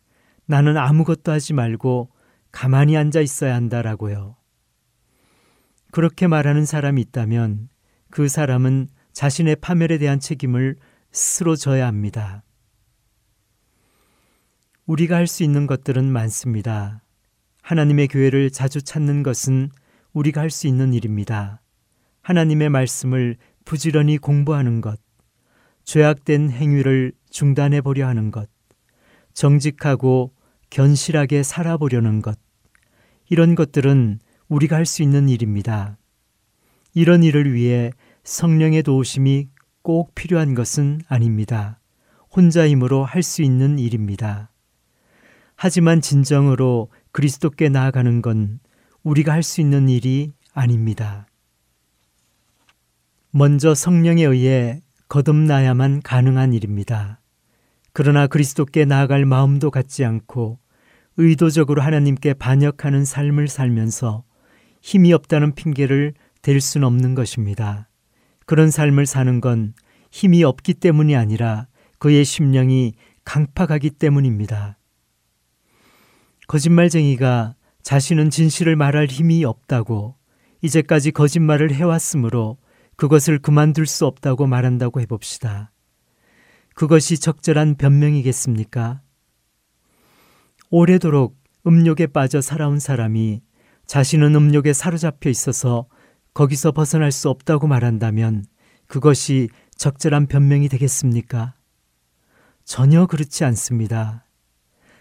나는 0.47 0.77
아무것도 0.77 1.33
하지 1.33 1.53
말고 1.53 2.11
가만히 2.53 2.97
앉아 2.97 3.23
있어야 3.23 3.57
한다라고요. 3.57 4.40
그렇게 5.91 6.27
말하는 6.27 6.65
사람이 6.65 7.01
있다면 7.01 7.69
그 8.11 8.29
사람은 8.29 8.89
자신의 9.13 9.57
파멸에 9.57 9.99
대한 9.99 10.21
책임을 10.21 10.77
스스로 11.13 11.57
져야 11.57 11.87
합니다. 11.87 12.43
우리가 14.87 15.17
할 15.17 15.27
수 15.27 15.43
있는 15.43 15.67
것들은 15.67 16.05
많습니다. 16.05 17.03
하나님의 17.63 18.09
교회를 18.09 18.51
자주 18.51 18.83
찾는 18.83 19.23
것은 19.23 19.71
우리가 20.13 20.41
할 20.41 20.51
수 20.51 20.67
있는 20.67 20.93
일입니다. 20.95 21.61
하나님의 22.23 22.71
말씀을 22.71 23.37
부지런히 23.65 24.19
공부하는 24.19 24.81
것, 24.81 25.01
죄악된 25.85 26.51
행위를 26.51 27.13
중단해 27.31 27.81
보려 27.81 28.07
하는 28.09 28.31
것, 28.31 28.49
정직하고 29.33 30.33
견실하게 30.71 31.43
살아보려는 31.43 32.23
것, 32.23 32.39
이런 33.29 33.55
것들은 33.55 34.19
우리가 34.51 34.77
할 34.77 34.85
수 34.85 35.03
있는 35.03 35.29
일입니다. 35.29 35.97
이런 36.93 37.23
일을 37.23 37.55
위해 37.55 37.93
성령의 38.25 38.83
도우심이 38.83 39.49
꼭 39.83 40.15
필요한 40.17 40.55
것은 40.55 41.01
아닙니다. 41.09 41.79
혼자 42.31 42.67
힘으로 42.69 43.05
할 43.05 43.23
수 43.23 43.43
있는 43.43 43.79
일입니다. 43.79 44.51
하지만 45.55 46.01
진정으로 46.01 46.91
그리스도께 47.13 47.69
나아가는 47.69 48.23
건 48.23 48.59
우리가 49.05 49.33
할 49.33 49.45
수 49.45 49.61
있는 49.61 49.89
일이 49.89 50.33
아닙니다. 50.53 51.29
먼저 53.31 53.73
성령에 53.73 54.25
의해 54.25 54.81
거듭나야만 55.09 56.03
가능한 56.03 56.55
일입니다. 56.55 57.21
그러나 57.93 58.27
그리스도께 58.27 58.85
나아갈 58.85 59.25
마음도 59.25 59.71
갖지 59.71 60.05
않고 60.05 60.59
의도적으로 61.19 61.83
하나님께 61.83 62.35
반역하는 62.35 63.05
삶을 63.05 63.47
살면서 63.47 64.25
힘이 64.81 65.13
없다는 65.13 65.55
핑계를 65.55 66.15
댈 66.43 66.61
수는 66.61 66.87
없는 66.87 67.15
것입니다. 67.15 67.89
그런 68.47 68.71
삶을 68.71 69.07
사는 69.07 69.41
건 69.41 69.75
힘이 70.11 70.43
없기 70.43 70.75
때문이 70.75 71.15
아니라 71.15 71.67
그의 71.99 72.25
심령이 72.25 72.95
강팍하기 73.25 73.91
때문입니다. 73.91 74.79
거짓말쟁이가 76.49 77.55
자신은 77.83 78.31
진실을 78.31 78.75
말할 78.75 79.07
힘이 79.07 79.45
없다고 79.45 80.17
이제까지 80.63 81.13
거짓말을 81.13 81.73
해왔으므로 81.73 82.59
그것을 82.97 83.39
그만둘 83.39 83.87
수 83.87 84.07
없다고 84.07 84.47
말한다고 84.47 85.01
해봅시다. 85.01 85.73
그것이 86.75 87.19
적절한 87.19 87.77
변명이겠습니까? 87.77 89.01
오래도록 90.71 91.37
음욕에 91.67 92.09
빠져 92.09 92.41
살아온 92.41 92.79
사람이 92.79 93.43
자신은 93.91 94.37
음욕에 94.37 94.73
사로잡혀 94.73 95.31
있어서 95.31 95.89
거기서 96.33 96.71
벗어날 96.71 97.11
수 97.11 97.29
없다고 97.29 97.67
말한다면 97.67 98.45
그것이 98.87 99.49
적절한 99.75 100.29
변명이 100.29 100.69
되겠습니까? 100.69 101.55
전혀 102.65 103.07
그렇지 103.07 103.45
않습니다. 103.47 104.25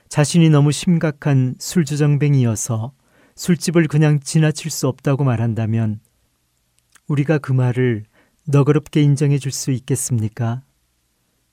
자신이 0.07 0.49
너무 0.49 0.71
심각한 0.71 1.53
술주정뱅이여서 1.59 2.93
술집을 3.35 3.87
그냥 3.89 4.21
지나칠 4.21 4.71
수 4.71 4.87
없다고 4.87 5.23
말한다면 5.23 5.99
우리가 7.05 7.37
그 7.37 7.53
말을 7.53 8.05
너그럽게 8.47 9.03
인정해 9.03 9.37
줄 9.37 9.51
수 9.51 9.69
있겠습니까? 9.69 10.63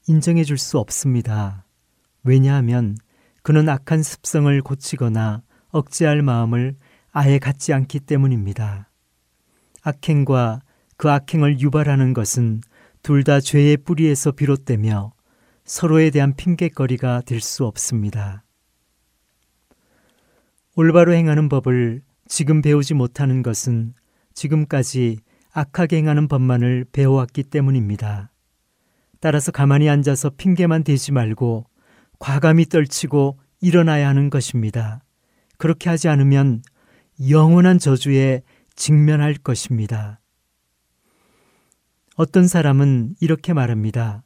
인정해 0.09 0.43
줄 0.43 0.57
수 0.57 0.79
없습니다. 0.79 1.67
왜냐하면 2.25 2.97
그는 3.43 3.69
악한 3.69 4.03
습성을 4.03 4.59
고치거나 4.63 5.43
억제할 5.69 6.23
마음을 6.23 6.77
아예 7.19 7.39
갖지 7.39 7.73
않기 7.73 8.01
때문입니다. 8.01 8.91
악행과 9.83 10.61
그 10.99 11.11
악행을 11.11 11.61
유발하는 11.61 12.13
것은 12.13 12.61
둘 13.03 13.25
다 13.25 13.41
죄의 13.41 13.79
뿌리에서 13.79 14.33
비롯되며 14.33 15.15
서로에 15.65 16.11
대한 16.11 16.35
핑계거리가 16.37 17.23
될 17.25 17.41
수 17.41 17.65
없습니다. 17.65 18.45
올바로 20.75 21.15
행하는 21.15 21.49
법을 21.49 22.03
지금 22.29 22.61
배우지 22.61 22.93
못하는 22.93 23.43
것은 23.43 23.95
지금까지 24.35 25.21
악하게 25.55 25.97
행하는 25.97 26.29
법만을 26.29 26.85
배워왔기 26.93 27.45
때문입니다. 27.45 28.31
따라서 29.21 29.53
가만히 29.53 29.89
앉아서 29.89 30.33
핑계만 30.37 30.85
대지 30.85 31.13
말고 31.13 31.65
과감히 32.19 32.67
떨치고 32.67 33.39
일어나야 33.63 34.07
하는 34.07 34.29
것입니다. 34.29 35.01
그렇게 35.57 35.89
하지 35.89 36.09
않으면 36.09 36.61
영원한 37.29 37.79
저주에 37.79 38.43
직면할 38.75 39.35
것입니다. 39.35 40.21
어떤 42.17 42.47
사람은 42.47 43.15
이렇게 43.21 43.53
말합니다. 43.53 44.23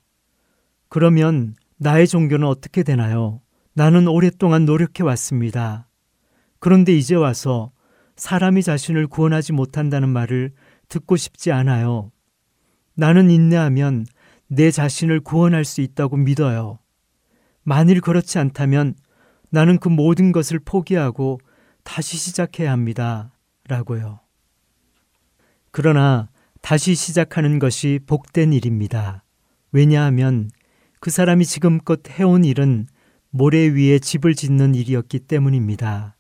그러면 0.89 1.55
나의 1.77 2.09
종교는 2.09 2.47
어떻게 2.47 2.83
되나요? 2.83 3.41
나는 3.75 4.09
오랫동안 4.09 4.65
노력해 4.65 5.03
왔습니다. 5.05 5.89
그런데 6.59 6.95
이제 6.95 7.15
와서 7.15 7.73
사람이 8.17 8.63
자신을 8.63 9.07
구원하지 9.07 9.53
못한다는 9.53 10.09
말을 10.09 10.53
듣고 10.89 11.17
싶지 11.17 11.53
않아요. 11.53 12.11
나는 12.95 13.31
인내하면 13.31 14.05
내 14.47 14.71
자신을 14.71 15.21
구원할 15.21 15.65
수 15.65 15.81
있다고 15.81 16.17
믿어요. 16.17 16.81
만일 17.63 18.01
그렇지 18.01 18.39
않다면 18.39 18.95
나는 19.49 19.79
그 19.79 19.89
모든 19.89 20.33
것을 20.33 20.59
포기하고 20.59 21.39
다시 21.93 22.19
시작해야 22.19 22.71
합니다. 22.71 23.33
라고요. 23.67 24.21
그러나 25.73 26.29
다시 26.61 26.95
시작하는 26.95 27.59
것이 27.59 27.99
복된 28.07 28.53
일입니다. 28.53 29.25
왜냐하면 29.73 30.53
그 31.01 31.11
사람이 31.11 31.45
지금껏 31.45 32.01
해온 32.09 32.45
일은 32.45 32.87
모래 33.31 33.67
위에 33.67 33.99
집을 33.99 34.37
짓는 34.37 34.77
일이었기 34.77 35.19
때문입니다. 35.19 36.17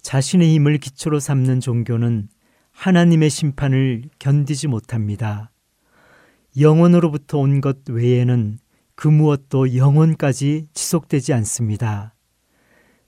자신의 0.00 0.54
힘을 0.54 0.78
기초로 0.78 1.20
삼는 1.20 1.60
종교는 1.60 2.30
하나님의 2.72 3.28
심판을 3.28 4.04
견디지 4.18 4.68
못합니다. 4.68 5.50
영원으로부터 6.58 7.36
온 7.36 7.60
것 7.60 7.80
외에는 7.86 8.58
그 8.94 9.08
무엇도 9.08 9.76
영원까지 9.76 10.68
지속되지 10.72 11.34
않습니다. 11.34 12.14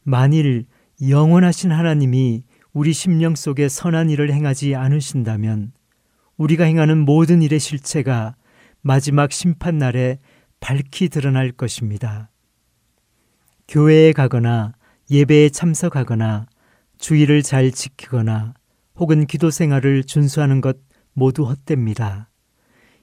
만일 0.02 0.66
영원하신 1.08 1.72
하나님이 1.72 2.44
우리 2.72 2.92
심령 2.92 3.34
속에 3.34 3.68
선한 3.68 4.08
일을 4.10 4.32
행하지 4.32 4.76
않으신다면 4.76 5.72
우리가 6.36 6.64
행하는 6.64 6.98
모든 6.98 7.42
일의 7.42 7.58
실체가 7.58 8.36
마지막 8.82 9.32
심판날에 9.32 10.18
밝히 10.60 11.08
드러날 11.08 11.50
것입니다. 11.50 12.30
교회에 13.66 14.12
가거나 14.12 14.74
예배에 15.10 15.48
참석하거나 15.48 16.46
주의를 16.98 17.42
잘 17.42 17.72
지키거나 17.72 18.54
혹은 18.94 19.26
기도 19.26 19.50
생활을 19.50 20.04
준수하는 20.04 20.60
것 20.60 20.76
모두 21.14 21.44
헛됩니다. 21.44 22.30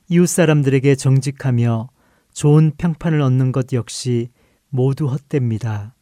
이웃 0.08 0.26
사람들에게 0.26 0.96
정직하며 0.96 1.90
좋은 2.34 2.72
평판을 2.78 3.22
얻는 3.22 3.52
것 3.52 3.74
역시 3.74 4.30
모두 4.70 5.08
헛됩니다. 5.08 5.96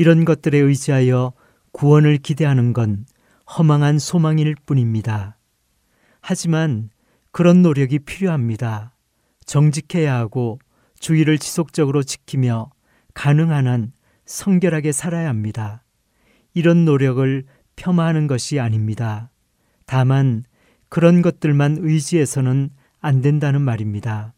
이런 0.00 0.24
것들에 0.24 0.56
의지하여 0.56 1.34
구원을 1.72 2.16
기대하는 2.16 2.72
건 2.72 3.04
허망한 3.54 3.98
소망일 3.98 4.54
뿐입니다. 4.64 5.36
하지만 6.22 6.88
그런 7.32 7.60
노력이 7.60 7.98
필요합니다. 7.98 8.94
정직해야 9.44 10.14
하고 10.14 10.58
주의를 10.98 11.36
지속적으로 11.36 12.02
지키며 12.02 12.70
가능한 13.12 13.66
한 13.66 13.92
성결하게 14.24 14.92
살아야 14.92 15.28
합니다. 15.28 15.84
이런 16.54 16.86
노력을 16.86 17.44
폄하하는 17.76 18.26
것이 18.26 18.58
아닙니다. 18.58 19.30
다만 19.84 20.44
그런 20.88 21.20
것들만 21.20 21.76
의지해서는 21.78 22.70
안 23.00 23.20
된다는 23.20 23.60
말입니다. 23.60 24.32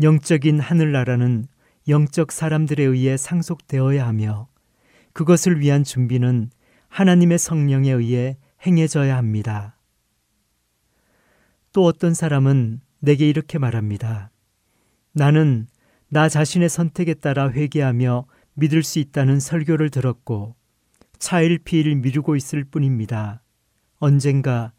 영적인 0.00 0.60
하늘나라는 0.60 1.46
영적 1.88 2.30
사람들에 2.30 2.84
의해 2.84 3.16
상속되어야 3.16 4.06
하며 4.06 4.46
그것을 5.12 5.60
위한 5.60 5.84
준비는 5.84 6.50
하나님의 6.88 7.38
성령에 7.38 7.90
의해 7.92 8.36
행해져야 8.66 9.16
합니다. 9.16 9.76
또 11.72 11.84
어떤 11.84 12.14
사람은 12.14 12.80
내게 12.98 13.28
이렇게 13.28 13.58
말합니다. 13.58 14.30
나는 15.12 15.66
나 16.08 16.28
자신의 16.28 16.68
선택에 16.68 17.14
따라 17.14 17.50
회개하며 17.50 18.26
믿을 18.54 18.82
수 18.82 18.98
있다는 18.98 19.40
설교를 19.40 19.90
들었고 19.90 20.56
차일피일 21.18 21.96
미루고 21.96 22.36
있을 22.36 22.64
뿐입니다. 22.64 23.42
언젠가 23.98 24.72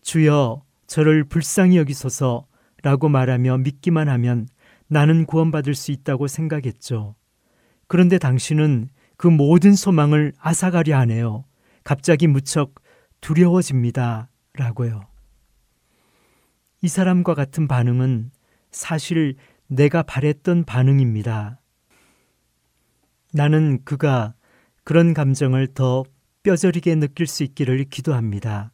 주여 0.00 0.64
저를 0.86 1.24
불쌍히 1.24 1.76
여기소서 1.76 2.46
라고 2.82 3.08
말하며 3.08 3.58
믿기만 3.58 4.08
하면 4.08 4.48
나는 4.86 5.26
구원받을 5.26 5.74
수 5.74 5.92
있다고 5.92 6.28
생각했죠. 6.28 7.14
그런데 7.86 8.18
당신은 8.18 8.88
그 9.18 9.26
모든 9.26 9.74
소망을 9.74 10.32
앗아가려 10.38 10.96
하네요. 11.00 11.44
갑자기 11.82 12.28
무척 12.28 12.76
두려워집니다. 13.20 14.30
라고요. 14.54 15.00
이 16.82 16.88
사람과 16.88 17.34
같은 17.34 17.66
반응은 17.66 18.30
사실 18.70 19.34
내가 19.66 20.04
바랬던 20.04 20.64
반응입니다. 20.64 21.60
나는 23.32 23.82
그가 23.84 24.34
그런 24.84 25.14
감정을 25.14 25.74
더 25.74 26.04
뼈저리게 26.44 26.94
느낄 26.94 27.26
수 27.26 27.42
있기를 27.42 27.86
기도합니다. 27.90 28.72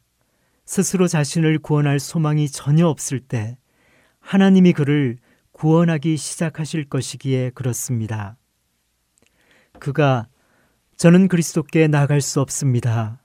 스스로 0.65 1.07
자신을 1.07 1.57
구원할 1.57 1.99
소망이 1.99 2.47
전혀 2.49 2.87
없을 2.87 3.19
때 3.19 3.57
하나님이 4.19 4.73
그를 4.73 5.17
구원하기 5.53 6.17
시작하실 6.17 6.87
것이기에 6.87 7.49
그렇습니다. 7.55 8.37
그가 9.79 10.27
저는 10.97 11.27
그리스도께 11.27 11.87
나갈 11.87 12.21
수 12.21 12.39
없습니다. 12.39 13.21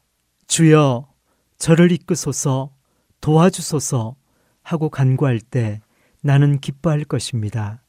주여, 0.48 1.08
저를 1.56 1.92
이끄소서, 1.92 2.74
도와주소서 3.20 4.16
하고 4.62 4.90
간구할 4.90 5.40
때 5.40 5.80
나는 6.20 6.58
기뻐할 6.58 7.04
것입니다. 7.04 7.84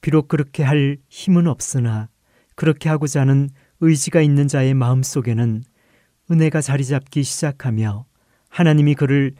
비록 0.00 0.28
그렇게 0.28 0.62
할 0.62 0.96
힘은 1.08 1.46
없으나 1.46 2.08
그렇게 2.54 2.88
하고자 2.88 3.20
하는 3.20 3.50
의지가 3.80 4.22
있는 4.22 4.48
자의 4.48 4.72
마음 4.72 5.02
속에는 5.02 5.64
은혜가 6.30 6.62
자리 6.62 6.84
잡기 6.84 7.24
시작하며 7.24 8.06
하나님이 8.48 8.94
그를 8.94 9.34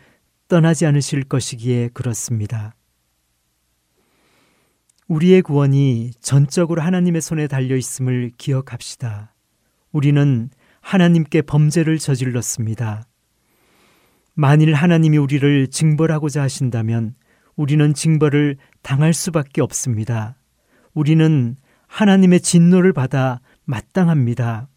떠나지 0.48 0.84
않으실 0.84 1.24
것이기에 1.24 1.88
그렇습니다. 1.88 2.74
우리의 5.08 5.40
구원이 5.40 6.12
전적으로 6.20 6.82
하나님의 6.82 7.22
손에 7.22 7.46
달려 7.46 7.76
있음을 7.76 8.32
기억합시다. 8.36 9.34
우리는 9.92 10.50
하나님께 10.80 11.42
범죄를 11.42 11.98
저질렀습니다. 11.98 13.04
만일 14.34 14.74
하나님이 14.74 15.18
우리를 15.18 15.66
징벌하고자 15.68 16.42
하신다면 16.42 17.14
우리는 17.56 17.92
징벌을 17.92 18.56
당할 18.82 19.12
수밖에 19.12 19.60
없습니다. 19.60 20.36
우리는 20.94 21.56
하나님의 21.88 22.40
진노를 22.40 22.92
받아 22.92 23.40
마땅합니다. 23.64 24.68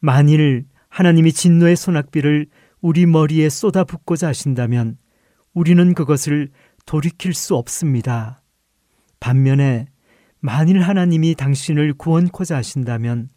만일 0.00 0.64
하나님이 0.88 1.32
진노의 1.32 1.76
소낙비를 1.76 2.46
우리 2.80 3.06
머리에 3.06 3.48
쏟아붓고자 3.48 4.28
하신다면 4.28 4.96
우리는 5.54 5.94
그것을 5.94 6.50
돌이킬 6.86 7.34
수 7.34 7.54
없습니다. 7.54 8.42
반면에 9.20 9.86
만일 10.40 10.80
하나님이 10.80 11.34
당신을 11.34 11.94
구원코자 11.94 12.56
하신다면 12.56 13.28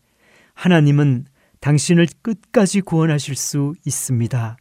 하나님은 0.54 1.26
당신을 1.60 2.08
끝까지 2.22 2.82
구원하실 2.82 3.36
수 3.36 3.74
있습니다. 3.86 4.58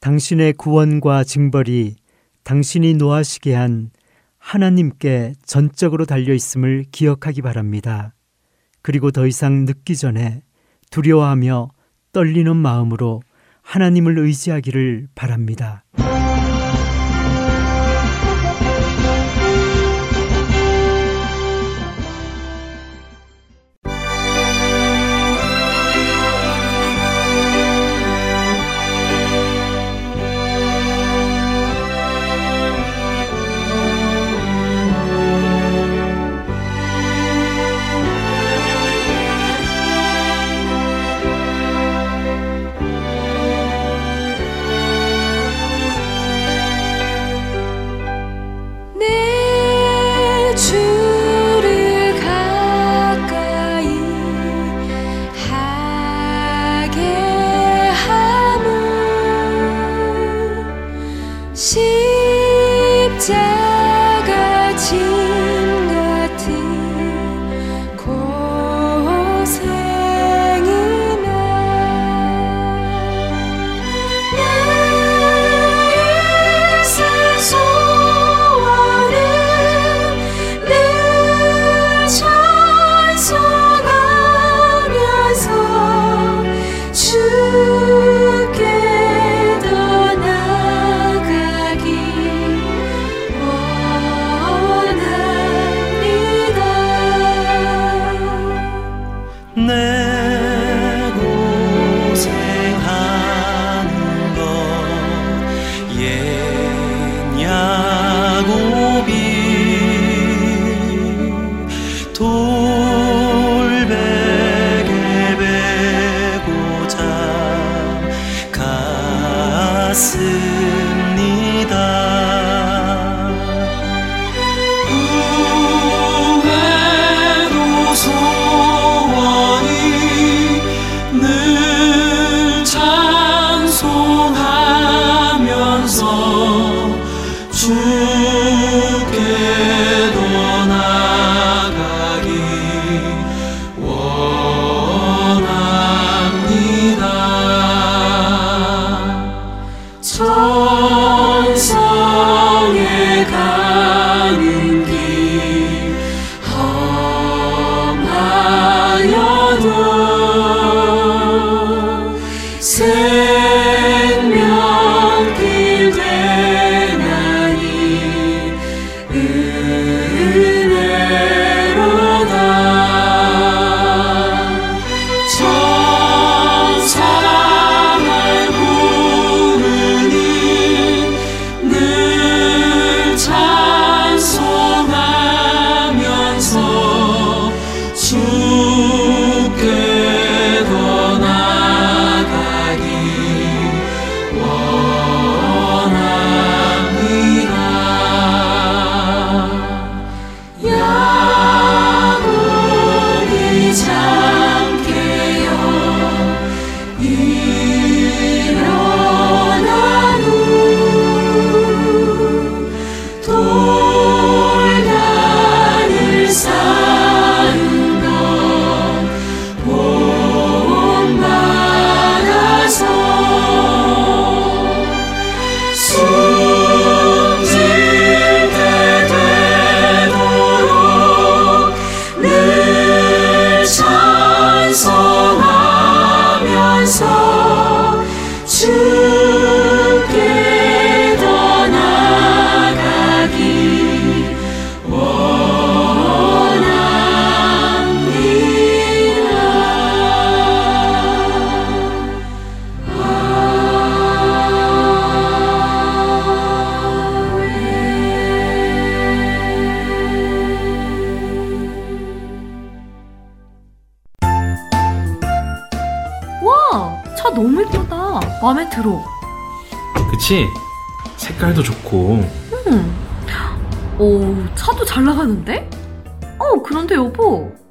당신의 0.00 0.52
구원과 0.54 1.24
징벌이 1.24 1.96
당신이 2.44 2.94
노하시게 2.94 3.54
한 3.54 3.90
하나님께 4.38 5.34
전적으로 5.44 6.04
달려 6.04 6.32
있음을 6.32 6.84
기억하기 6.92 7.42
바랍니다. 7.42 8.14
그리고 8.82 9.10
더 9.10 9.26
이상 9.26 9.64
늦기 9.64 9.96
전에 9.96 10.42
두려워하며 10.90 11.70
떨리는 12.12 12.54
마음으로 12.56 13.22
하나님을 13.62 14.18
의지하기를 14.18 15.08
바랍니다. 15.16 15.84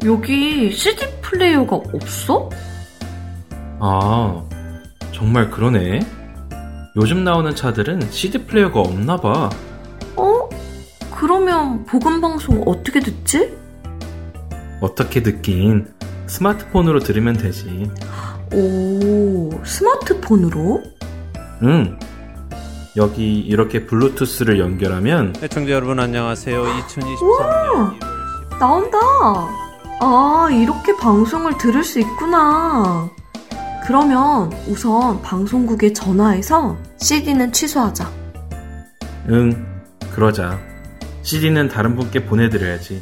여기 0.05 0.71
CD 0.71 1.05
플레이어가 1.21 1.77
없어? 1.77 2.49
아, 3.79 4.43
정말 5.11 5.49
그러네. 5.49 5.99
요즘 6.95 7.23
나오는 7.23 7.53
차들은 7.55 8.11
CD 8.11 8.45
플레이어가 8.45 8.79
없나 8.79 9.17
봐. 9.17 9.49
어? 10.15 10.49
그러면 11.11 11.85
복음 11.85 12.21
방송 12.21 12.61
어떻게 12.67 12.99
듣지? 12.99 13.51
어떻게 14.79 15.23
듣긴 15.23 15.87
스마트폰으로 16.27 16.99
들으면 16.99 17.35
되지. 17.35 17.89
오, 18.53 19.49
스마트폰으로? 19.63 20.83
응. 21.63 21.97
여기 22.95 23.39
이렇게 23.39 23.85
블루투스를 23.85 24.59
연결하면 24.59 25.33
애청자 25.41 25.71
여러분 25.73 25.99
안녕하세요. 25.99 26.63
2023년 26.63 27.99
1월 27.99 28.59
나온다. 28.59 29.64
아, 29.99 30.49
이렇게 30.51 30.95
방송을 30.97 31.57
들을 31.57 31.83
수 31.83 31.99
있구나. 31.99 33.09
그러면 33.85 34.51
우선 34.67 35.21
방송국에 35.21 35.93
전화해서 35.93 36.77
CD는 36.97 37.51
취소하자. 37.51 38.11
응, 39.29 39.83
그러자. 40.11 40.59
CD는 41.21 41.69
다른 41.69 41.95
분께 41.95 42.25
보내드려야지. 42.25 42.99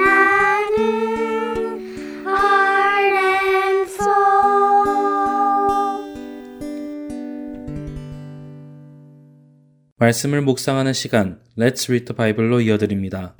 말씀을 10.01 10.41
묵상하는 10.41 10.93
시간 10.93 11.39
Let's 11.59 11.87
Read 11.87 12.05
the 12.05 12.15
Bible로 12.17 12.59
이어드립니다. 12.61 13.35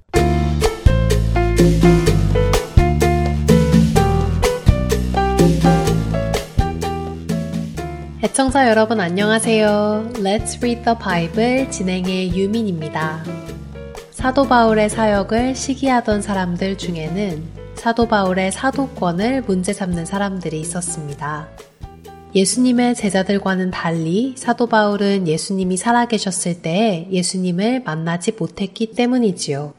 애청자 8.23 8.69
여러분 8.69 8.99
안녕하세요. 8.99 10.11
Let's 10.17 10.57
Read 10.57 10.83
the 10.83 10.95
Bible 11.03 11.71
진행의 11.71 12.37
유민입니다. 12.37 13.23
사도 14.11 14.47
바울의 14.47 14.91
사역을 14.91 15.55
시기하던 15.55 16.21
사람들 16.21 16.77
중에는 16.77 17.43
사도 17.73 18.07
바울의 18.07 18.51
사도권을 18.51 19.41
문제 19.47 19.73
삼는 19.73 20.05
사람들이 20.05 20.59
있었습니다. 20.59 21.49
예수님의 22.33 22.95
제자들과는 22.95 23.71
달리 23.71 24.35
사도 24.37 24.67
바울은 24.67 25.27
예수님이 25.27 25.75
살아계셨을 25.75 26.61
때에 26.61 27.09
예수님을 27.11 27.83
만나지 27.83 28.31
못했기 28.31 28.93
때문이지요. 28.93 29.73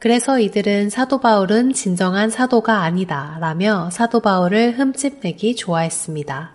그래서 0.00 0.40
이들은 0.40 0.90
사도 0.90 1.20
바울은 1.20 1.72
진정한 1.72 2.30
사도가 2.30 2.82
아니다 2.82 3.38
라며 3.40 3.90
사도 3.92 4.20
바울을 4.20 4.76
흠집내기 4.76 5.54
좋아했습니다. 5.54 6.50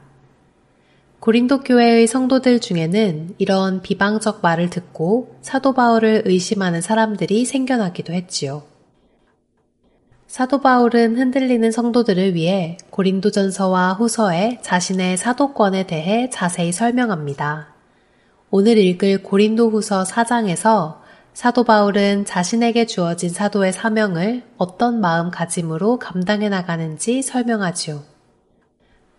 고린도 1.21 1.61
교회의 1.61 2.07
성도들 2.07 2.59
중에는 2.59 3.35
이런 3.37 3.81
비방적 3.81 4.41
말을 4.41 4.69
듣고 4.69 5.37
사도 5.41 5.73
바울을 5.73 6.23
의심하는 6.25 6.81
사람들이 6.81 7.45
생겨나기도 7.45 8.11
했지요. 8.11 8.63
사도 10.31 10.61
바울은 10.61 11.17
흔들리는 11.17 11.73
성도들을 11.73 12.35
위해 12.35 12.77
고린도전서와 12.89 13.95
후서에 13.95 14.59
자신의 14.61 15.17
사도권에 15.17 15.87
대해 15.87 16.29
자세히 16.29 16.71
설명합니다. 16.71 17.73
오늘 18.49 18.77
읽을 18.77 19.23
고린도 19.23 19.71
후서 19.71 20.03
4장에서 20.03 20.99
사도 21.33 21.65
바울은 21.65 22.23
자신에게 22.23 22.85
주어진 22.85 23.29
사도의 23.29 23.73
사명을 23.73 24.43
어떤 24.55 25.01
마음가짐으로 25.01 25.99
감당해 25.99 26.47
나가는지 26.47 27.21
설명하지요. 27.21 28.01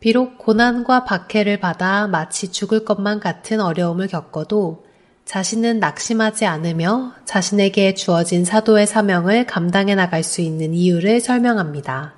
비록 0.01 0.39
고난과 0.39 1.05
박해를 1.05 1.61
받아 1.61 2.07
마치 2.07 2.51
죽을 2.51 2.87
것만 2.87 3.21
같은 3.21 3.61
어려움을 3.61 4.09
겪어도 4.09 4.87
자신은 5.25 5.79
낙심하지 5.79 6.47
않으며 6.47 7.14
자신에게 7.25 7.95
주어진 7.95 8.45
사도의 8.45 8.87
사명을 8.87 9.47
감당해 9.47 9.95
나갈 9.95 10.23
수 10.23 10.41
있는 10.41 10.75
이유를 10.75 11.20
설명합니다. 11.20 12.14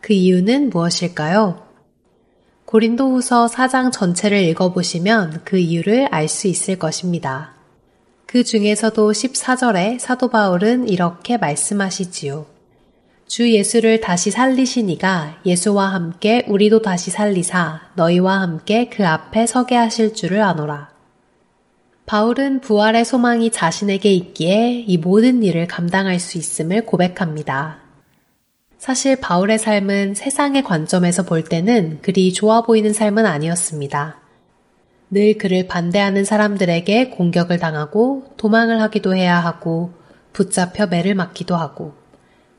그 0.00 0.12
이유는 0.12 0.70
무엇일까요? 0.70 1.66
고린도 2.64 3.10
후서 3.10 3.46
4장 3.46 3.90
전체를 3.90 4.38
읽어보시면 4.44 5.42
그 5.44 5.58
이유를 5.58 6.08
알 6.12 6.28
수 6.28 6.46
있을 6.46 6.78
것입니다. 6.78 7.54
그 8.26 8.44
중에서도 8.44 9.10
14절에 9.10 9.98
사도 9.98 10.28
바울은 10.28 10.88
이렇게 10.88 11.36
말씀하시지요. 11.36 12.46
주 13.26 13.50
예수를 13.52 14.00
다시 14.00 14.30
살리시니가 14.30 15.40
예수와 15.44 15.92
함께 15.92 16.44
우리도 16.46 16.82
다시 16.82 17.10
살리사 17.10 17.80
너희와 17.96 18.40
함께 18.40 18.88
그 18.88 19.06
앞에 19.06 19.46
서게 19.46 19.74
하실 19.74 20.14
줄을 20.14 20.40
아노라. 20.42 20.89
바울은 22.10 22.60
부활의 22.60 23.04
소망이 23.04 23.52
자신에게 23.52 24.12
있기에 24.12 24.84
이 24.84 24.98
모든 24.98 25.44
일을 25.44 25.68
감당할 25.68 26.18
수 26.18 26.38
있음을 26.38 26.84
고백합니다. 26.84 27.78
사실 28.78 29.14
바울의 29.14 29.60
삶은 29.60 30.16
세상의 30.16 30.64
관점에서 30.64 31.22
볼 31.22 31.44
때는 31.44 32.00
그리 32.02 32.32
좋아 32.32 32.62
보이는 32.62 32.92
삶은 32.92 33.26
아니었습니다. 33.26 34.16
늘 35.10 35.38
그를 35.38 35.68
반대하는 35.68 36.24
사람들에게 36.24 37.10
공격을 37.10 37.60
당하고 37.60 38.24
도망을 38.36 38.82
하기도 38.82 39.14
해야 39.14 39.38
하고 39.38 39.92
붙잡혀 40.32 40.88
매를 40.88 41.14
맞기도 41.14 41.54
하고 41.54 41.94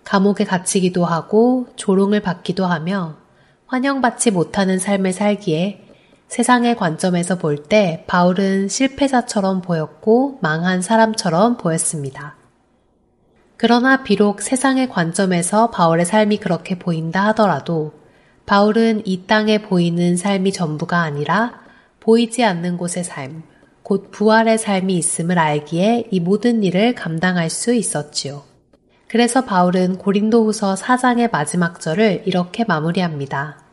감옥에 0.05 0.45
갇히기도 0.45 1.03
하고 1.03 1.67
조롱을 1.75 2.21
받기도 2.21 2.65
하며 2.65 3.17
환영받지 3.65 4.31
못하는 4.31 4.79
삶을 4.79 5.11
살기에 5.11 5.90
세상의 6.31 6.77
관점에서 6.77 7.37
볼 7.37 7.57
때 7.67 8.05
바울은 8.07 8.69
실패자처럼 8.69 9.61
보였고 9.61 10.39
망한 10.41 10.81
사람처럼 10.81 11.57
보였습니다. 11.57 12.37
그러나 13.57 14.01
비록 14.03 14.41
세상의 14.41 14.87
관점에서 14.87 15.71
바울의 15.71 16.05
삶이 16.05 16.37
그렇게 16.37 16.79
보인다 16.79 17.25
하더라도 17.27 17.91
바울은 18.45 19.01
이 19.03 19.25
땅에 19.27 19.61
보이는 19.61 20.15
삶이 20.15 20.53
전부가 20.53 21.01
아니라 21.01 21.59
보이지 21.99 22.45
않는 22.45 22.77
곳의 22.77 23.03
삶, 23.03 23.43
곧 23.83 24.11
부활의 24.11 24.57
삶이 24.57 24.95
있음을 24.95 25.37
알기에 25.37 26.07
이 26.11 26.21
모든 26.21 26.63
일을 26.63 26.95
감당할 26.95 27.49
수 27.49 27.73
있었지요. 27.73 28.43
그래서 29.09 29.43
바울은 29.43 29.97
고린도후서 29.97 30.75
4장의 30.75 31.29
마지막 31.29 31.81
절을 31.81 32.23
이렇게 32.25 32.63
마무리합니다. 32.63 33.70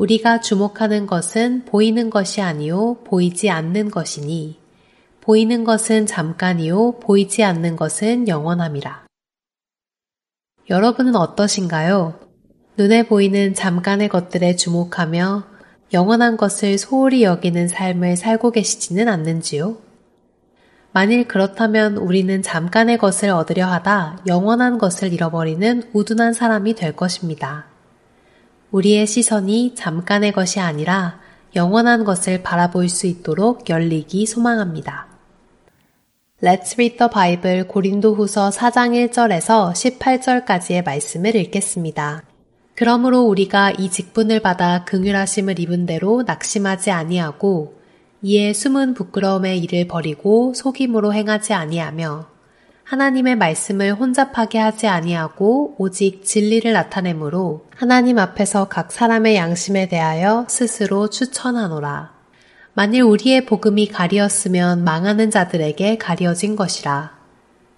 우리가 0.00 0.40
주목하는 0.40 1.06
것은 1.06 1.66
보이는 1.66 2.08
것이 2.08 2.40
아니요 2.40 2.96
보이지 3.04 3.50
않는 3.50 3.90
것이니 3.90 4.58
보이는 5.20 5.64
것은 5.64 6.06
잠깐이요, 6.06 7.00
보이지 7.00 7.44
않는 7.44 7.76
것은 7.76 8.26
영원함이라. 8.26 9.04
여러분은 10.70 11.14
어떠신가요? 11.14 12.18
눈에 12.78 13.02
보이는 13.02 13.52
잠깐의 13.52 14.08
것들에 14.08 14.56
주목하며 14.56 15.44
영원한 15.92 16.38
것을 16.38 16.78
소홀히 16.78 17.22
여기는 17.22 17.68
삶을 17.68 18.16
살고 18.16 18.52
계시지는 18.52 19.06
않는지요? 19.06 19.76
만일 20.92 21.28
그렇다면 21.28 21.98
우리는 21.98 22.40
잠깐의 22.40 22.96
것을 22.96 23.28
얻으려 23.28 23.66
하다 23.66 24.20
영원한 24.26 24.78
것을 24.78 25.12
잃어버리는 25.12 25.82
우둔한 25.92 26.32
사람이 26.32 26.74
될 26.74 26.96
것입니다. 26.96 27.69
우리의 28.70 29.06
시선이 29.06 29.74
잠깐의 29.74 30.32
것이 30.32 30.60
아니라 30.60 31.20
영원한 31.56 32.04
것을 32.04 32.42
바라볼 32.42 32.88
수 32.88 33.06
있도록 33.06 33.68
열리기 33.68 34.26
소망합니다. 34.26 35.08
Let's 36.42 36.74
read 36.74 36.96
the 36.96 37.10
Bible 37.12 37.64
고린도 37.64 38.14
후서 38.14 38.50
4장 38.50 39.10
1절에서 39.10 39.72
18절까지의 39.72 40.84
말씀을 40.84 41.36
읽겠습니다. 41.36 42.22
그러므로 42.74 43.22
우리가 43.22 43.72
이 43.72 43.90
직분을 43.90 44.40
받아 44.40 44.84
긍휼하심을 44.84 45.58
입은 45.58 45.84
대로 45.84 46.22
낙심하지 46.22 46.92
아니하고 46.92 47.78
이에 48.22 48.52
숨은 48.52 48.94
부끄러움의 48.94 49.58
일을 49.60 49.86
버리고 49.86 50.54
속임으로 50.54 51.12
행하지 51.12 51.52
아니하며 51.52 52.39
하나님의 52.90 53.36
말씀을 53.36 53.94
혼잡하게 53.94 54.58
하지 54.58 54.88
아니하고 54.88 55.76
오직 55.78 56.24
진리를 56.24 56.72
나타내므로 56.72 57.66
하나님 57.76 58.18
앞에서 58.18 58.66
각 58.66 58.90
사람의 58.90 59.36
양심에 59.36 59.86
대하여 59.88 60.44
스스로 60.48 61.08
추천하노라. 61.08 62.12
만일 62.74 63.02
우리의 63.02 63.46
복음이 63.46 63.86
가리었으면 63.86 64.82
망하는 64.82 65.30
자들에게 65.30 65.98
가려진 65.98 66.56
것이라. 66.56 67.16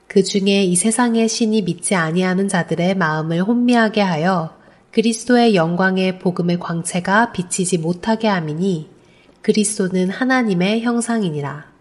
그 0.07 0.23
중에 0.23 0.65
이 0.65 0.75
세상의 0.75 1.29
신이 1.29 1.61
믿지 1.61 1.95
아니하는 1.95 2.49
자들의 2.49 2.95
마음을 2.95 3.43
혼미하게 3.43 4.01
하여 4.01 4.57
그리스도의 4.93 5.55
영광의 5.55 6.21
복음의 6.21 6.59
광채가 6.59 7.33
비치지 7.33 7.77
못하게 7.77 8.29
함이니 8.29 8.89
그리스도는 9.43 10.09
하나님의 10.09 10.81
형상이니라. 10.81 11.72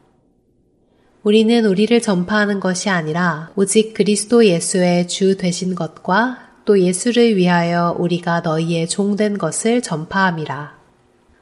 우리는 1.23 1.65
우리를 1.65 2.01
전파하는 2.01 2.59
것이 2.59 2.89
아니라 2.89 3.51
오직 3.55 3.93
그리스도 3.93 4.43
예수의 4.43 5.07
주 5.07 5.37
되신 5.37 5.75
것과 5.75 6.49
또 6.65 6.79
예수를 6.79 7.37
위하여 7.37 7.95
우리가 7.99 8.39
너희의 8.39 8.87
종된 8.87 9.37
것을 9.37 9.83
전파함이라. 9.83 10.81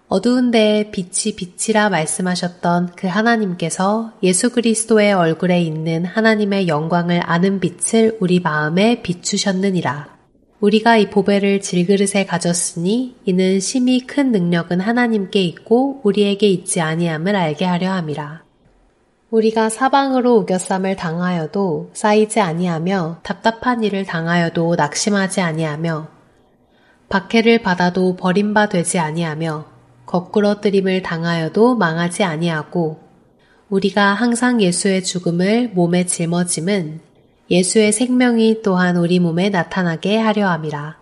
어두운 0.09 0.51
데에 0.51 0.91
빛이 0.91 1.36
빛이라 1.38 1.89
말씀하셨던 1.91 2.93
그 2.97 3.07
하나님께서 3.07 4.11
예수 4.21 4.49
그리스도의 4.49 5.13
얼굴에 5.13 5.61
있는 5.61 6.03
하나님의 6.03 6.67
영광을 6.67 7.21
아는 7.23 7.61
빛을 7.61 8.17
우리 8.19 8.41
마음에 8.41 9.01
비추셨느니라. 9.01 10.17
우리가 10.59 10.97
이 10.97 11.09
보배를 11.09 11.61
질그릇에 11.61 12.25
가졌으니 12.25 13.15
이는 13.23 13.61
심히 13.61 14.05
큰 14.05 14.34
능력은 14.34 14.82
하나님께 14.82 15.41
있고 15.43 16.01
우리에게 16.03 16.49
있지 16.49 16.82
아니함을 16.82 17.34
알게 17.38 17.63
하려 17.63 17.93
함이라. 17.93 18.49
우리가 19.32 19.69
사방으로 19.69 20.38
우겨쌈을 20.38 20.95
당하여도 20.95 21.91
쌓이지 21.93 22.39
아니하며 22.39 23.19
답답한 23.21 23.84
일을 23.84 24.03
당하여도 24.03 24.75
낙심하지 24.75 25.41
아니하며 25.41 26.07
박해를 27.09 27.61
받아도 27.61 28.15
버림바 28.15 28.69
되지 28.69 28.97
아니하며 28.97 29.65
거꾸러뜨림을 30.07 31.03
당하여도 31.03 31.75
망하지 31.75 32.23
아니하고 32.23 32.99
우리가 33.69 34.15
항상 34.15 34.61
예수의 34.61 35.03
죽음을 35.03 35.69
몸에 35.75 36.07
짊어짐은 36.07 37.01
예수의 37.51 37.91
생명이 37.91 38.61
또한 38.63 38.97
우리 38.97 39.19
몸에 39.19 39.49
나타나게 39.49 40.17
하려 40.17 40.49
함이라. 40.49 40.97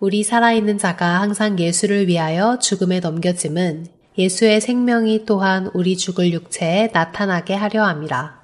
우리 0.00 0.22
살아있는 0.22 0.76
자가 0.78 1.20
항상 1.20 1.58
예수를 1.58 2.08
위하여 2.08 2.58
죽음에 2.58 3.00
넘겨짐은 3.00 4.01
예수의 4.18 4.60
생명이 4.60 5.24
또한 5.24 5.70
우리 5.72 5.96
죽을 5.96 6.32
육체에 6.32 6.90
나타나게 6.92 7.54
하려 7.54 7.84
함이라. 7.84 8.42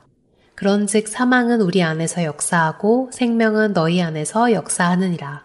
그런즉 0.54 1.08
사망은 1.08 1.60
우리 1.60 1.82
안에서 1.82 2.24
역사하고 2.24 3.10
생명은 3.12 3.74
너희 3.74 4.00
안에서 4.02 4.52
역사하느니라. 4.52 5.44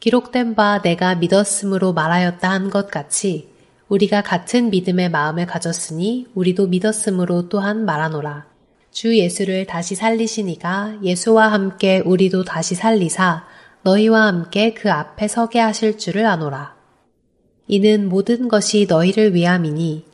기록된 0.00 0.54
바 0.56 0.80
내가 0.82 1.14
믿었으므로 1.14 1.92
말하였다 1.92 2.50
한 2.50 2.70
것 2.70 2.90
같이 2.90 3.52
우리가 3.88 4.22
같은 4.22 4.70
믿음의 4.70 5.10
마음을 5.10 5.46
가졌으니 5.46 6.28
우리도 6.34 6.68
믿었으므로 6.68 7.48
또한 7.50 7.84
말하노라. 7.84 8.46
주 8.90 9.16
예수를 9.16 9.66
다시 9.66 9.94
살리시니가 9.94 10.98
예수와 11.02 11.52
함께 11.52 12.02
우리도 12.04 12.44
다시 12.44 12.74
살리사 12.74 13.44
너희와 13.82 14.26
함께 14.26 14.72
그 14.74 14.90
앞에 14.90 15.28
서게 15.28 15.60
하실 15.60 15.98
줄을 15.98 16.26
아노라. 16.26 16.74
이는 17.72 18.06
모든 18.10 18.48
것이 18.48 18.84
너희를 18.86 19.34
위함이니 19.34 20.04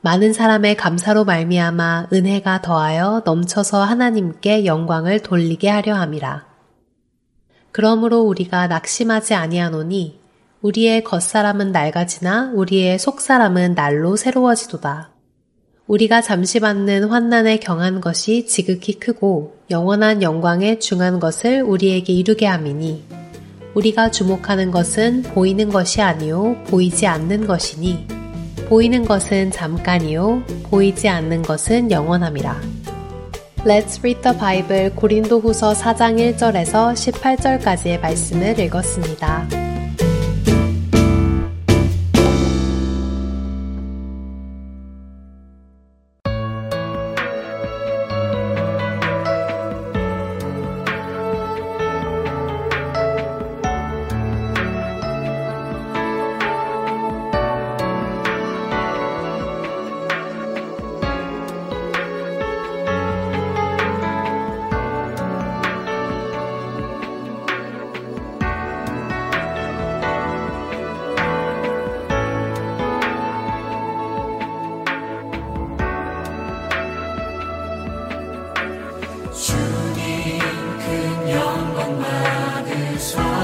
많은 0.00 0.32
사람의 0.32 0.76
감사로 0.76 1.24
말미암아 1.24 2.08
은혜가 2.12 2.60
더하여 2.60 3.22
넘쳐서 3.24 3.84
하나님께 3.84 4.64
영광을 4.66 5.20
돌리게 5.20 5.68
하려 5.68 5.94
함이라. 5.94 6.44
그러므로 7.70 8.22
우리가 8.22 8.66
낙심하지 8.66 9.34
아니하노니 9.34 10.18
우리의 10.60 11.04
겉사람은 11.04 11.70
낡아지나 11.70 12.50
우리의 12.52 12.98
속사람은 12.98 13.76
날로 13.76 14.16
새로워지도다. 14.16 15.12
우리가 15.86 16.20
잠시 16.20 16.58
받는 16.58 17.04
환난에 17.04 17.58
경한 17.58 18.00
것이 18.00 18.46
지극히 18.46 18.98
크고 18.98 19.54
영원한 19.70 20.20
영광에 20.20 20.80
중한 20.80 21.20
것을 21.20 21.62
우리에게 21.62 22.12
이루게 22.12 22.46
함이니 22.46 23.23
우리가 23.74 24.10
주목하는 24.10 24.70
것은 24.70 25.22
보이는 25.22 25.68
것이 25.68 26.00
아니요 26.00 26.56
보이지 26.68 27.06
않는 27.06 27.46
것이니 27.46 28.06
보이는 28.68 29.04
것은 29.04 29.50
잠깐이요 29.50 30.42
보이지 30.70 31.08
않는 31.08 31.42
것은 31.42 31.90
영원함이라. 31.90 32.60
Let's 33.58 33.98
Read 34.00 34.20
the 34.22 34.36
Bible 34.38 34.90
고린도 34.90 35.40
후서 35.40 35.72
4장 35.72 36.36
1절에서 36.36 36.92
18절까지의 36.92 38.00
말씀을 38.00 38.58
읽었습니다. 38.58 39.73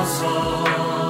só. 0.04 1.09